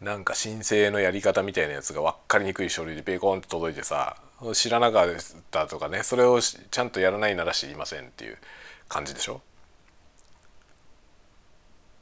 [0.00, 4.16] なんか申請のやり方みたいなやつが分かりにくい書類でペコンと届いてさ
[4.52, 5.08] 知らなかっ
[5.50, 8.38] たとかねそれをちゃんとやらないなら知りませんっていう
[8.88, 9.40] 感じでしょ？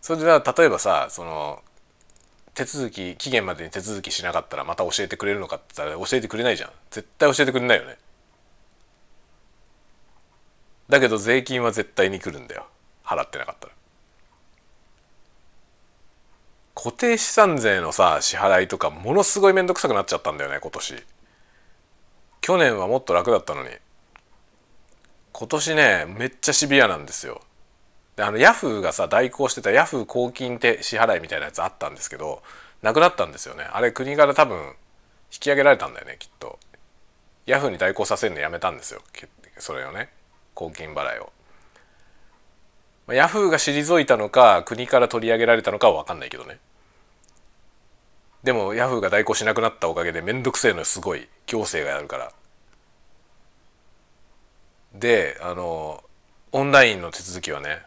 [0.03, 1.62] それでは例えばさその
[2.55, 6.70] 手続き期限までに手続きしなかったらまた教えてくれるのかって言ったら教えてくれないじゃん。
[6.90, 7.97] 絶対教えてくれないよね。
[10.88, 12.66] だけど税金は絶対に来るんだよ。
[13.05, 13.72] 払ってなかったら。
[16.77, 20.95] 固定資産税のさ支払いとかものすごい面倒くさくなっちゃったんだよね今年。
[22.43, 23.70] 去年はもっと楽だったのに。
[25.33, 27.41] 今年ねめっちゃシビアなんですよ。
[28.14, 32.43] であのヤフーがさ代行してたヤフー公金手支払いみたいなやつあったんですけど
[32.83, 33.64] なくなったんですよね。
[33.64, 34.59] あれ国から多分
[35.33, 36.59] 引き上げられたんだよねきっと。
[37.47, 39.01] ヤフーに代行させるのやめたんですよ
[39.57, 40.11] それをね
[40.53, 41.33] 公金払いを。
[43.14, 46.59] ヤフーが退いたのか国から取り上げられたのかは分かんないけどね。
[48.47, 52.32] でもヤフーが代行しなくなったおかげで面倒くせえのすごい行政がやるから。
[54.94, 56.05] であの
[56.53, 57.82] オンラインの手続きはね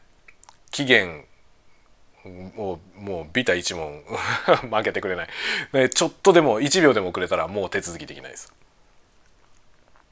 [0.69, 1.23] 期限
[2.57, 4.03] をもうビタ一問
[4.69, 5.29] 負けてくれない。
[5.71, 8.51] でちょっとでも1秒でも遅れたらもう手続きできないです。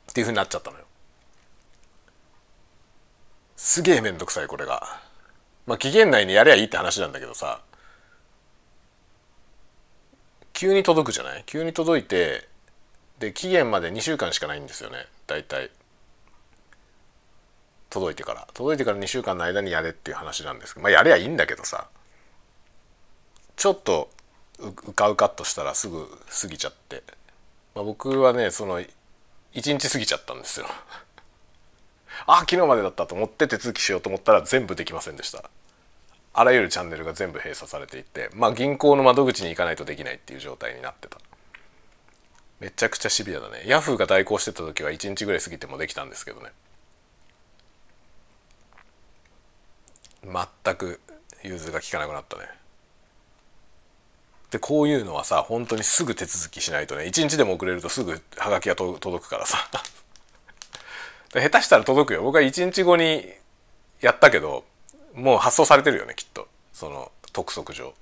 [0.10, 0.86] っていうふうになっちゃったのよ。
[3.58, 5.02] すげえ面倒くさいこれが。
[5.66, 7.60] まあ期限内にやりゃいいって話なんだけどさ。
[10.58, 11.44] 急に届くじゃない？
[11.46, 12.48] 急に届いて
[13.20, 15.06] で期限まで2週間しかないんですよね。
[15.28, 15.70] 大体。
[17.92, 18.48] 届いてから。
[18.56, 21.88] 届いてから2週間の間にやれっていう話なんですけどまあやればいいんだけどさ。
[23.56, 24.10] ちょっと
[24.58, 26.08] うかうかっとしたらすぐ
[26.42, 27.04] 過ぎちゃって、
[27.76, 28.88] まあ、僕はねその1
[29.54, 30.66] 日過ぎちゃったんですよ。
[32.26, 35.52] あ昨日までだったと思って手続きしようと思ったら全部できませんでした。
[36.40, 41.18] あらゆるチャンネルが全部閉鎖されていてまあ銀行の窓口に行かないとできないっていう状態になってた。
[42.60, 43.64] めちゃくちゃシビアだね。
[43.66, 46.52] ヤフーが代行してた時は1日ぐらい過ぎてもできたんですけどね。
[50.24, 51.00] 全く
[51.44, 52.44] 融通が利かなくなったね。
[54.52, 59.58] でこういうのはさ本当にすぐ手続きしないとね1日でも遅れるとすぐハガキが届くからさ。
[61.34, 62.22] 下手したら届くよ。
[62.22, 63.34] 僕は1日後に
[64.02, 64.66] やったけど
[65.18, 66.48] もう発送されてるよねきっと。
[66.72, 67.96] その督促状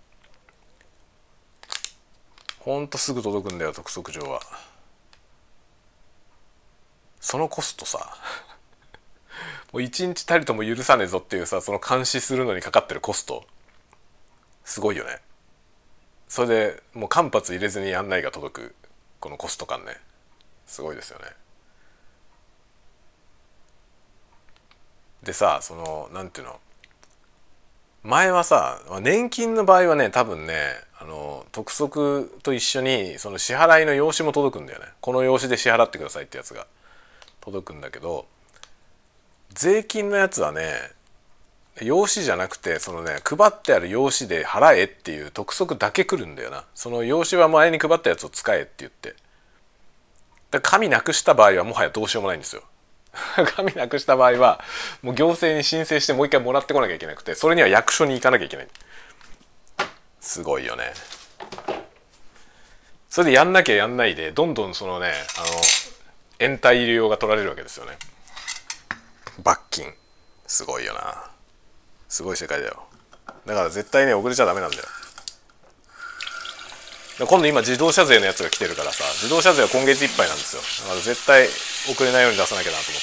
[2.59, 4.41] ほんとすぐ届くんだよ督促状は。
[7.22, 8.18] そのコストさ。
[9.72, 13.47] もう一日たりとも許さねえぞっていうさその監視するのにかかってるコスト。
[14.66, 15.22] すごいよね。
[16.28, 18.76] それでもう間髪入れずに案内が届く
[19.22, 20.01] このコスト感ね。
[20.66, 21.28] すごいですよね。
[25.24, 26.59] でさそのなんていうの？
[28.06, 30.53] 前はさ年金の場合はね多分ね
[30.99, 34.86] あの督促と一緒にその支払いの用紙も届くんだよね。
[35.01, 36.68] この用紙で支払ってくださいってやつが。
[37.41, 38.26] 届くんだけど
[39.53, 40.74] 税金のやつはね
[41.82, 46.64] 用紙じゃなくてそのね配ってある用紙で払えっていう督促だけ来るんだよな。
[46.76, 49.16] その用紙は前に配ったやつを使えって言って。
[50.51, 52.62] だ紙なくした場合はもはやどうしようもないんですよ。
[53.55, 54.63] 紙なくした場合は
[55.01, 58.68] もう行政に申請してもう一回もらってこなきゃいけなくてそれには役所に行かなきゃいけない。
[60.20, 60.93] すごいよね。
[63.09, 65.61] それでやんなきゃやんないでどんどんそのねあの
[66.39, 67.97] 延滞利用が取られるわけですよね。
[69.39, 69.93] 罰金。
[70.47, 71.30] すごいよな。
[72.09, 72.84] すごい世界だよ。
[73.45, 74.84] だから絶対ね遅れちゃダメなんだよ。
[77.18, 80.61] 今度今自動車税のやつが来てるからさ自動車税は今月いっぱいなんですよ。
[80.84, 81.47] だから絶対
[81.89, 83.01] 遅れないように出さなきゃなと思っ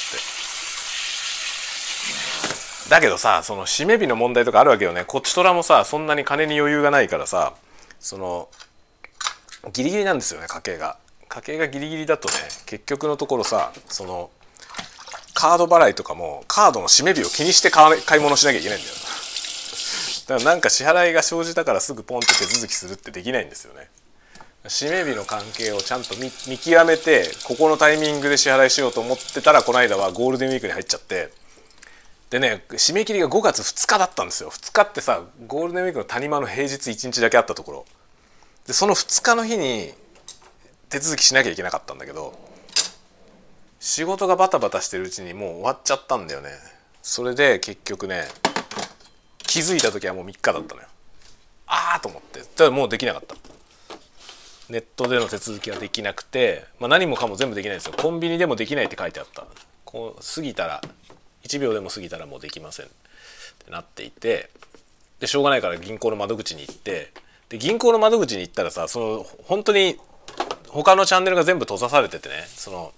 [2.85, 2.89] て。
[2.89, 5.03] だけどさその締め日の問題とかあるわけよね。
[5.05, 7.53] こっちとらもさそんなに金に余裕がないからさ
[7.99, 8.49] その
[9.73, 10.97] ギリギリなんですよね家計が。
[11.27, 12.35] 家計がギリギリだとね
[12.67, 14.29] 結局のところさその
[15.33, 18.93] カード払いとかもカードの締め日を気にして買い物しなきゃいけないんだよ。
[20.27, 23.89] だからなんか支払いが生じたからすぐポンって手続きするってできないんですよね。
[24.65, 31.31] 締め日の関係をちゃんと見極めてここのタイミングで支払いしようと思ってたらこの間はゴールデンウィークに入っちゃって。
[32.29, 34.49] でね締め切りが5月2日だったんですよ。
[34.49, 37.85] 2日ってさゴールデンウィークの谷間の平日1日だけあったところ。
[38.65, 39.93] でその2日の日に
[40.89, 42.33] 手続きしなきゃいけなかったんだけど
[43.81, 46.51] 仕事がバタバタしてるうちにもう終わっちゃったんだよね。
[47.01, 48.23] それで結局ね
[49.39, 50.87] 気づいた時はもう3日だったのよ。
[51.67, 52.39] ああと思って。
[52.55, 53.35] ただもうできなかった。
[54.69, 57.93] ネットでの手続きはできなくて、まあ、何もかも全部できないんですよ。
[57.97, 59.45] コンビニでもできないって書いてあった。
[59.85, 60.81] こう過ぎたら
[61.43, 62.85] 1秒でも過ぎたらもうできません。
[62.85, 62.89] っ
[63.65, 64.49] てなっていて
[65.19, 67.11] でしょうがないから銀行の窓口に行って
[67.49, 69.97] で銀行の窓口に行ったらさその本当に
[70.69, 72.93] 他のチャンネルが全部閉ざされててねその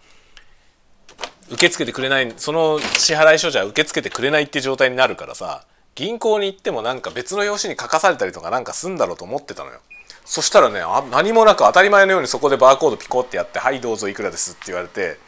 [1.52, 9.80] 受け付けてくれないその支払い書じゃ受け付けてくれないって状態になるからさ銀行に行ってもなんか別の用紙に書かされたりとかなんかすんだろうと思ってたのよ。
[10.26, 15.20] そしたらねあ何もなく当たり前のようにそこでバーコードピコってやって「はいどうぞいくらです」って言われて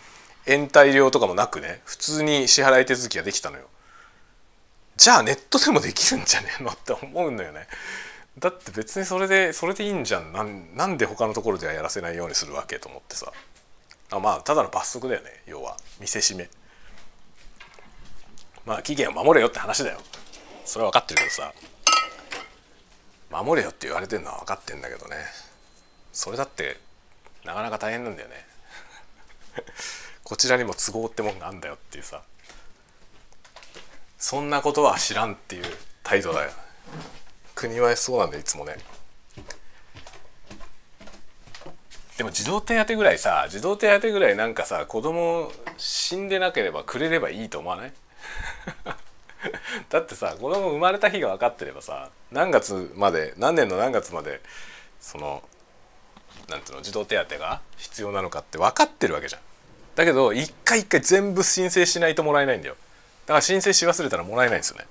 [0.48, 3.66] 延滞料とかもなくね普通に支払い手続きができたのよ。
[4.96, 7.68] じゃあネットでもできるんじゃねえのって思うのよね。
[8.40, 10.34] だって別にそれでそれでいいんじゃん。
[10.34, 13.32] なんなんで他のところではやらせないようにするわけと思ってさ。
[14.10, 15.44] あまあただの罰則だよね。
[15.46, 16.50] 要は見せしめ。
[18.66, 20.00] まあ期限を守れよって話だよ。
[20.66, 21.54] それは分かってるけどさ。
[23.30, 25.18] 守れよって言われてるのは分かってんだけどね。
[26.14, 26.78] それだって
[27.44, 28.46] なかなか大変なんだよね。
[30.24, 32.22] こちらにも都合ってもんがあんだよっていうさ。
[34.18, 36.52] そんなことは知らんっていう態度だよ。
[37.56, 38.78] 国はそうなんだいつもね。
[42.18, 47.94] でも児童手当ぐらいさ児童手当ぐらいなんかさ子供死んでなければくれればいいと思わない？
[49.90, 54.42] だってさ子供生まれた日が分かってればさ何月まで何年の何月まで
[55.00, 55.44] その
[56.50, 59.42] なんていうの児童手当が必要なのかって分かってるわけじゃん。
[59.96, 62.76] だけど一回一回全部申請しないともらえないんだよ。
[63.26, 64.88] だから申請し忘れたらもらえないんですよね。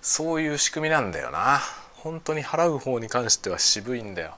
[0.00, 1.60] そういう仕組みなんだよな。
[1.94, 4.36] 本当に払う方に関しては渋いんだよ。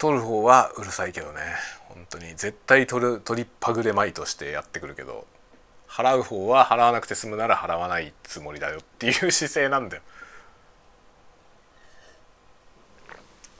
[0.00, 1.40] 取る方はうるさいけどね。
[1.88, 2.30] 本当に。
[2.30, 5.26] 絶対取る取りっぱぐれまいとしてやってくるけど。
[5.88, 10.02] 払う方は払わなくて済むなら払わないつもりだよっていう姿勢なんだよ。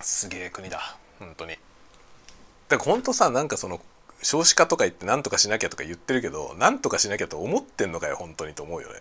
[0.00, 0.96] すげえ国だ。
[1.18, 1.58] 本当に。
[2.68, 3.80] だから本当さなんかその
[4.22, 9.00] 少子化とか言って何とかしなきゃとか言ってるけど何とかしなきゃと思ってんのかよ本当にと思うよね。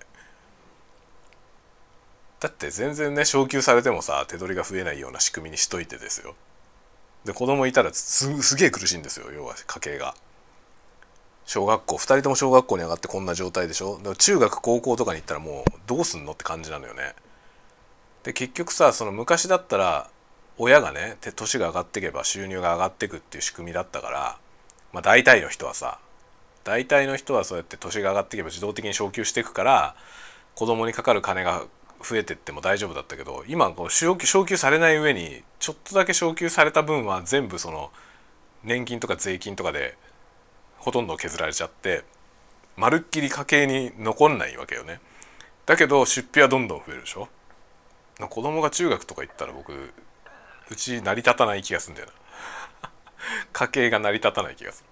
[2.41, 6.35] だって全然ね昇給されてもさ手取りが増えないような仕組みにしといてですよ。
[7.25, 10.15] で子供いたらすすげえ苦しいんですよ要は家計が。
[11.45, 13.97] 小学校2人とも小学校に上がってこんな状態でしょ？
[13.97, 17.15] だから中学高校とかに行ったらもうどうすんのって感じなのよね。
[18.23, 20.09] で結局さその昔だったら
[20.57, 24.37] 親がね年が上がっていけば収入が上がっていくっていう仕組みだったから、
[24.93, 25.99] まあ、大体の人はさ
[26.63, 29.95] 大体の人はそうやって年が上がっていけば自動的に昇給していくから
[30.53, 31.63] 子供にかかる金が
[32.01, 37.91] 増えてっても大丈夫だったけど今こう昇給されない上にちょっとだけ昇給された分は全部その
[38.63, 39.97] 年金とか税金とかで
[40.77, 42.03] ほとんど削られちゃって
[42.77, 45.01] まるっきり家計に残んないわけよね。
[45.65, 47.27] だけど出費はどんどん増えるでしょ。
[48.27, 49.93] 子供が中学とか行ったら僕
[50.69, 52.09] うち成り立たない気がするんだよ
[52.81, 52.89] な
[53.53, 54.83] 家計が成り立たない気がす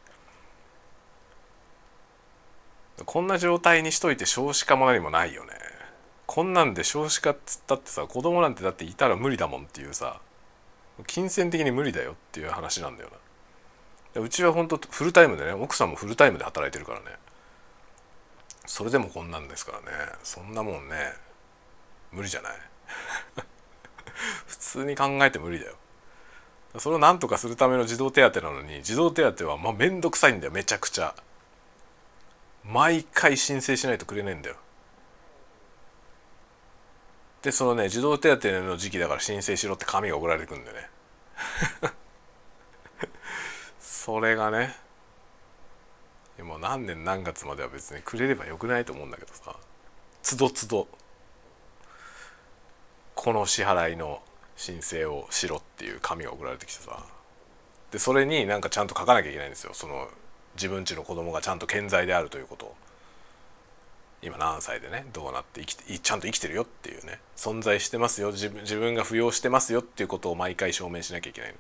[2.98, 5.54] るこんな状態にしといて少子化も何もないよね
[6.28, 10.20] こんなんで少子化っつったってさ子供なんてだっていたら無理だもんっていうさ
[11.08, 13.10] 金銭的に無理だよっていう話なんだよ
[14.16, 14.22] な。
[14.22, 17.06] うちは本当フルタイムでね奥さんもフルタイムで働いてるからね。
[18.66, 19.86] それでもこんなんですからね。
[20.24, 21.14] そんなもんね
[22.12, 22.54] 無理じゃない。
[24.48, 25.76] 普通に考えて無理だよ。
[26.78, 31.16] それを何とかするための児童手当なのに児童手当はまあ面倒くさいんだよめちゃくちゃ。
[32.66, 34.58] 毎回申請しないとくれないんだよ。
[37.42, 40.90] でそのね児童手当の時期だから申請しろって紙が送られてくるんだよね。
[43.80, 44.76] それがね
[46.40, 49.56] もう何年何月までは別にくれればよくないと思うんだけどさ。
[50.22, 50.88] つどつど
[53.16, 54.22] この支払いの
[54.58, 57.06] 申請をしろっていう紙が送られてきてさ。
[57.92, 59.74] でそれになんかちゃんと書かなきゃいけないんですよ。
[59.74, 60.10] その
[60.56, 62.76] 自分ちの子供がちゃんと健在であるということを。
[64.22, 67.20] 今何歳でねどうなって生きてちゃんと生きてるよっていうね。
[67.36, 68.32] 存在してますよ。
[68.32, 71.56] 自分自分が扶養してますよっていうことを毎回証明しなきゃいけない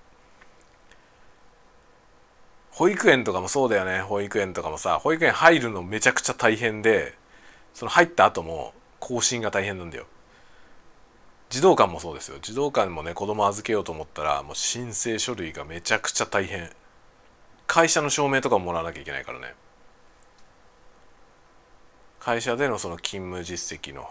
[2.71, 4.01] 保育園とかもそうだよね。
[4.01, 7.15] 保育園とかもさ保育園入るのめちゃくちゃ大変で
[7.73, 10.05] その入った後も更新が大変なんだよ。
[11.49, 12.37] 児童館もそうですよ。
[12.41, 16.69] 児童館もね子供預けようと思ったらもう申請書類がめちゃくちゃ大変。
[17.67, 19.53] 会社の証明とかももらわなきゃいけないからね。
[22.27, 24.05] 会社でのその勤務実績の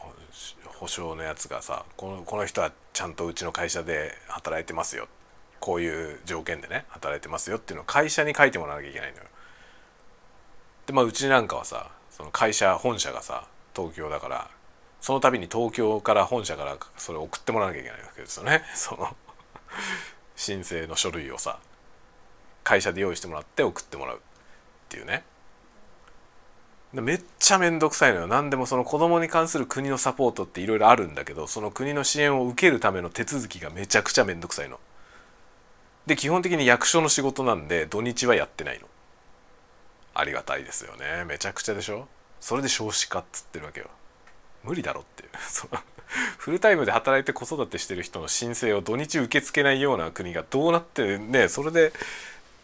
[0.65, 5.07] 保証のやつがさこのこの人はちゃんとうちの会社で働いてますよ。
[5.61, 9.25] こういう条件でね働いてますよっていうのを会社に書いてもらわなきゃいけないのよ。
[10.87, 14.49] でまあうちなんかはさその会社本社がさ東京だから
[15.03, 18.65] その度に東京から本社からそれを送ってもらわなきゃいけないわけですよね。
[18.75, 19.15] その
[20.37, 21.59] 申請の書類をさ
[22.65, 24.21] 会社で用意してもらって送ってもらうっ
[24.89, 25.23] ていうね。
[27.03, 34.79] めっちゃめんどくさいのよ何でもその子供に関する国のサポートっていろいろあるんだけどその国の支援を受けるための手続きがめちゃくちゃめんどくさいの。
[36.07, 38.87] で基本的に役所の仕事なんで土日はやってないの。
[40.15, 42.09] ありがたいですよねめちゃくちゃでしょ？
[42.41, 43.89] それで少子化っつってるわけよ。
[44.65, 45.31] 無理だろっていう
[46.39, 51.93] フルタイムで働いて子育てしてる人の申請を土日受け付けないような国がどうなってねそれで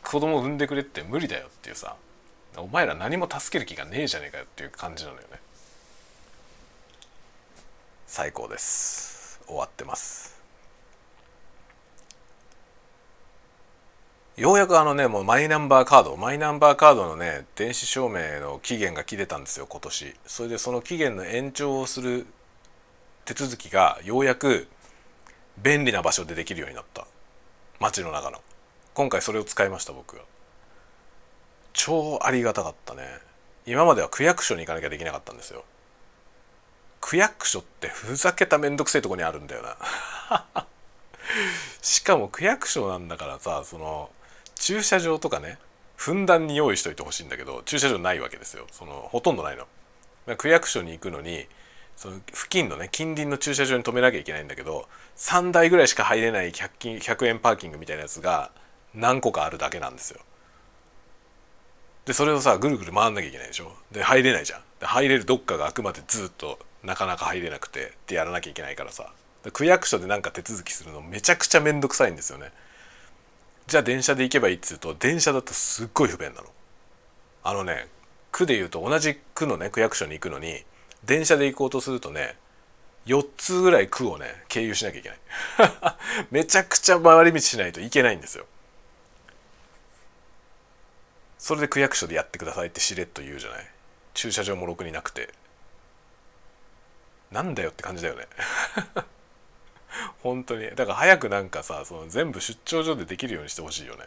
[0.05, 1.97] 子供を産んでくれって無理だよっていうさ
[2.57, 5.41] お前ら何も助ける気がねえじゃねえかよっていう感じなのよね。
[8.07, 9.41] 最高です。
[9.47, 10.41] 終わってます。
[14.37, 20.15] ようやくあのねもうマイナンバーカードマイナンバーカードのね電子証明の期限が切れたんですよ今年。
[20.27, 22.27] それでその期限の延長をする
[23.25, 24.69] 手続きがようやく
[25.63, 27.07] 便利な場所でできるようになった。
[27.79, 28.41] 街の中の。
[28.95, 30.23] 今回それを使いました僕は。
[31.73, 33.03] 超ありがたかったね。
[33.67, 35.65] 今までは区役所に行かなきゃできなかったんですよ。
[37.01, 39.77] 区役所ってふざけためんどくせえとこにあるんだよな。
[41.83, 44.11] しかも区役所なんだからさその
[44.55, 45.59] 駐車場とかね
[45.97, 48.67] ふんだんに用意しといてほしいんだけど駐車場ないわけですよ。
[48.71, 49.67] そのほとんどないの。
[50.37, 51.49] 区役所に行くのに
[51.97, 58.51] その付近のね近隣の駐車場に止めなきゃいけないんだけど3台ぐらいしか入れない 100, 均100円パーキングみたいなやつが
[58.95, 60.21] 何個かあるだけなんですよ。
[62.05, 63.73] でそれをさぐるぐる回んなきゃいけないでしょ？
[63.93, 64.61] で入れないじゃん。
[64.81, 69.13] で入れるどっかがあくまでずっとなかなか入れなくてってやらなきゃいけないからさ。
[69.53, 72.53] 区役所でなんか手続きするのめちゃくちゃめんどくさいんですよね。
[73.67, 76.49] じゃあ電車で行けばいいっつうと電車だとすっごい不便なの。
[77.45, 77.89] あのね
[78.31, 80.65] 区でいうと同じ区のね区役所に行くのに
[81.05, 82.37] 電車で行こうとするとね
[83.07, 85.19] 4つぐらい区をね経由しなきゃいけない。
[86.31, 88.47] めちゃくちゃ回り道しないといけないんですよ。
[91.43, 93.67] それで区役所でやってくださいってしれっと言うじゃない？
[94.15, 95.29] 駐車場もろくになくて。
[97.33, 98.29] なんだよって感じだよね。
[100.23, 100.71] 本当に。
[100.71, 104.05] だから早くなんかさその全部出張所でできるようにしてほしいよね。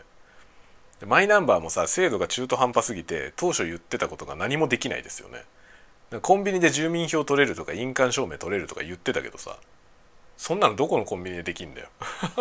[1.05, 5.43] マイナンバーもさ精度が中途半端すぎて当初言ってたことが何もできないですよね。
[6.21, 9.57] コンビニで住民票取れるとか印鑑証明取れるとか言ってたけどさ
[10.37, 11.89] そんなのどこのコンビニでできんだよ。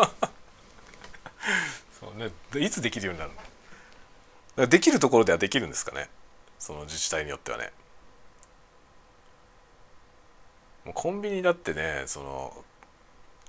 [1.99, 2.31] そうね。
[2.65, 3.54] いつできるようになるの？
[4.57, 6.09] できるところではできるんですかね。
[6.59, 7.73] その自治体によってはね。
[10.95, 12.53] コンビニだってねその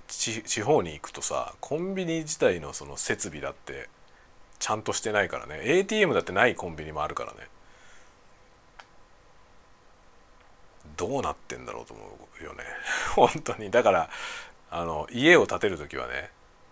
[0.07, 3.89] 地方に行くとさコンビニ自体のその設備だって
[4.59, 5.59] ちゃんとしてないからね。
[5.63, 7.47] ATM だってないコンビニもあるからね。
[10.97, 12.03] どうなってんだろうと思
[12.41, 12.63] うよね。
[13.15, 13.69] 本当に。
[13.69, 14.09] だから
[14.71, 16.31] あの家を建てる時はね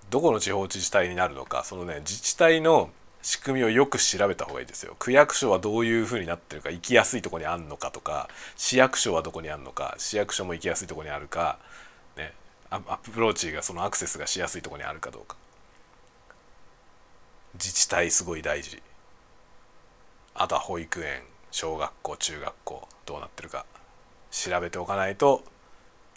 [0.09, 2.89] どこの地方自治体になるのかそのね自治体の
[3.24, 4.95] 仕組みをよく調べた方がいいですよ。
[4.99, 11.57] 区役所はどういうふうになってるか行きやすいとこにあんのかとか市役所はどこにあんのか市役所も行きやすいとこにあるか
[12.17, 12.34] ね
[12.69, 15.38] アプローチがそのアクセスがしやすいとこにあるかどうか。
[17.53, 18.82] 自治体すごい大事。
[20.36, 21.21] あとは保育園
[21.51, 23.65] 小学校中学校どうなってるか。
[24.32, 25.43] 調べておかないと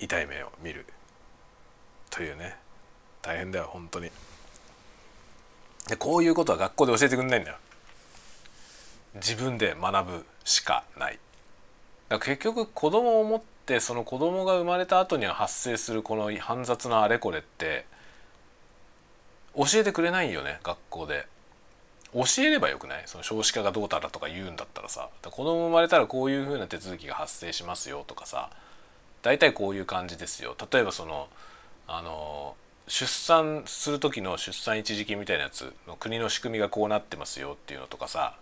[0.01, 0.87] 痛い目を見る。
[2.11, 2.57] というね。
[3.23, 4.11] 大変だよ本当に。
[5.89, 7.57] でこういうことは学校で教えてくんないんだよ。
[9.15, 11.19] 自分で学ぶしかない。
[12.09, 17.87] だから結局子供を持ってその子供が生まれた後には発生するこの煩雑なあれこれって
[19.57, 21.27] 教えてくれないよね学校で。
[22.15, 23.03] 教えればよくない？
[23.07, 25.11] その少子化がどうたらとか言うんだったらさ。
[25.23, 28.49] 子供生まれたらこういうふうな手続きが発生しますよとかさ。
[29.23, 30.57] 大体こういう感じですよ。
[30.73, 31.29] 例えばその
[31.87, 32.55] あの
[32.89, 38.37] 出産する時の出産一時金みたいなやつの国の仕組みがこうなってますよっていうのとかさ。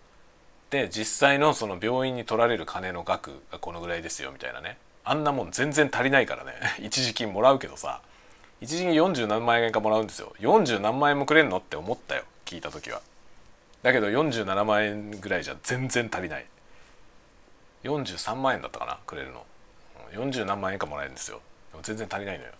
[0.71, 4.77] で実際のその病院に取られる金の額がこのぐらいですよみたいなね。
[5.05, 6.53] あんなもん全然足りないからね。
[6.83, 8.01] 一時金もらうけどさ。
[8.61, 10.35] 一時金40何万円かもらうんですよ。
[10.41, 13.01] 40何万円もくれんのって思ったよ聞いた時は。
[13.83, 16.47] だけど47万円ぐらいじゃ全然足りない。
[17.85, 19.45] 43万円だったかなくれるの。
[20.13, 21.41] 40何万円かもらえるんですよ。
[21.73, 22.53] でも全然足りないのよ。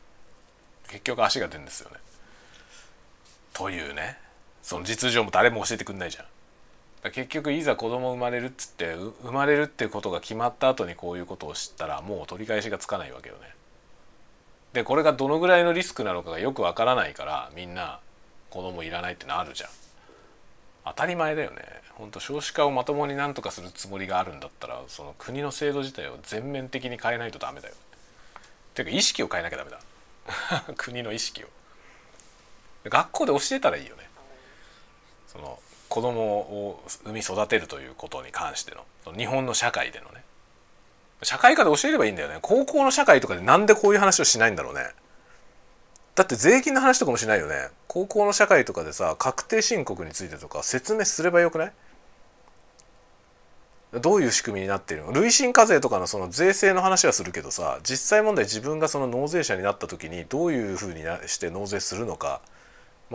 [0.89, 1.97] 結局足が出るんですよね。
[3.53, 4.19] というね。
[4.63, 6.23] その実情も誰も教えてくんないじゃ
[7.09, 7.13] ん。
[7.13, 13.41] 結局いざ子供生まれるっつって生まれるってことが決まった後にこういうことを知ったらもう取り返しがつかないわけよね。
[14.73, 18.01] でこれがどのぐらいのリスクなのかがよくわからないからみんな
[18.49, 19.71] 子供いらないってのあるじゃん。
[20.87, 21.63] 当たり前だよね。
[21.93, 27.75] 本当少子化をまともになんとかするつもりがあるんだったらその国の制度自体を全面的に変えないとダメだよ
[28.75, 29.79] ていうか意識を変えなきゃダメだ。
[30.77, 31.49] 国の意識を。
[32.85, 34.09] 学校で教えたらいいよね。
[35.27, 35.59] その
[35.89, 38.85] 子供を産み育てるということに関しての。
[39.17, 40.25] 日本の社会でのね。
[41.23, 42.39] 社会科で教えればいいんだよね。
[42.43, 44.91] 高校の社会とかでなんでこういう話をしないんだろうね。
[46.15, 47.71] だって税金の話とかもしないよね。
[47.89, 51.73] 高校の社会とかでさ確定申告についてとか説明すればよくない？
[54.01, 55.13] どういう仕組みになってるの？
[55.13, 62.41] 累進課税とかのその税制の話はするけどさ実際問題自分がその納税者になった時にどういうふうにして納税するのか。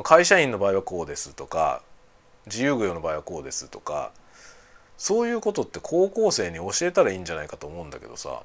[0.04, 1.82] 会社員の場合はこうですとか
[2.46, 4.12] 自由業の場合はこうですとか
[4.98, 8.44] そういうことって高校生に教えたらいいんじゃないかと思うんだけどさ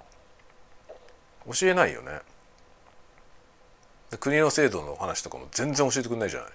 [1.52, 2.20] 教えないよね。
[4.18, 6.48] 国の制度の話とかも全然教えてくんないじゃない？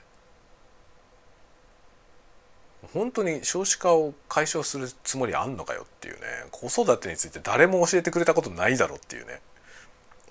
[2.94, 6.22] 本当に少子化を解消するつもりあんのかよっていうね
[6.52, 9.42] 子育てについて誰も教えてくれたことないだろうっていうね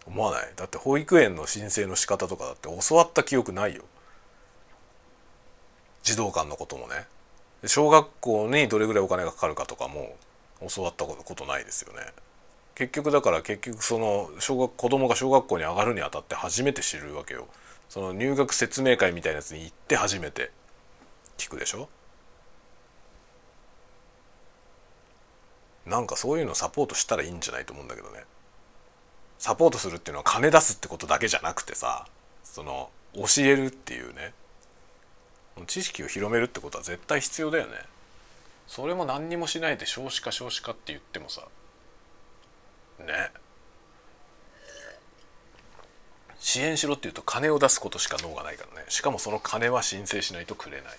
[0.07, 0.53] 思わない？
[0.57, 3.83] だって保育園の申請の仕方とかだって教わった記憶ないよ。
[6.03, 7.07] 児童館のこともね。
[7.67, 10.17] 小学校にどれぐらいお金がかかるかとかも
[10.75, 12.01] 教わったことないですよね。
[12.75, 17.47] 結局だから結局その小学子供が小学校に上がるにあたって初めて知るわけよ。
[17.91, 20.51] その入学説明会みたいなやつに行って初めて
[21.37, 21.91] 聞くでしょ？
[25.89, 28.25] なんかそういうのサポートしたらいいんじゃないと思うんだけどね。
[29.39, 32.09] サポートするっていうのは金出すってことだけじゃなくてさ
[32.43, 34.33] その教えるっていうね。
[35.67, 37.73] 知識を広めるってことは絶対必要だよね。
[38.67, 41.43] それも何にもしないで少子化少子化って言ってもさ。
[43.01, 43.31] ね。
[46.39, 48.87] 支援しろって言うと金を出すことしか脳がないからね。
[48.89, 50.99] しかもその金は申請しないとくれない。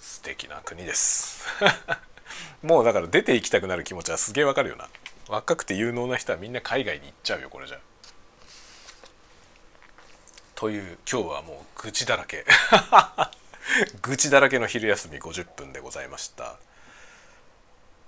[0.00, 1.44] 素敵な国です。
[2.62, 4.88] もうだから出て行きたくなる気持ちはすげえわかるよな。
[5.28, 7.78] 若くて有能な人はみんな海外に行っちゃうよこれじゃ。
[10.54, 12.44] という今日はもう愚痴だらけ。
[14.02, 16.56] 愚痴だらけの昼休み50分でございました。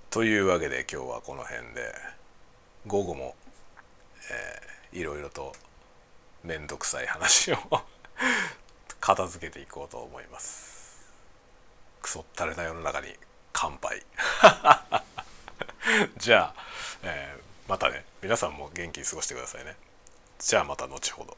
[0.09, 1.93] というわけで今日はこの辺で
[2.87, 3.35] 午後も、
[4.31, 5.53] えー、いろいろと
[6.43, 7.57] 面倒くさい話を
[8.99, 11.11] 片付けていこうと思います。
[12.01, 13.15] クソったれな世の中に。
[13.61, 14.01] 乾杯。
[16.17, 16.63] じゃあ、
[17.03, 18.05] えー、またね。
[18.21, 19.75] 皆さんも元気に過ごしてくださいね。
[20.39, 21.35] じゃあまた後ほど。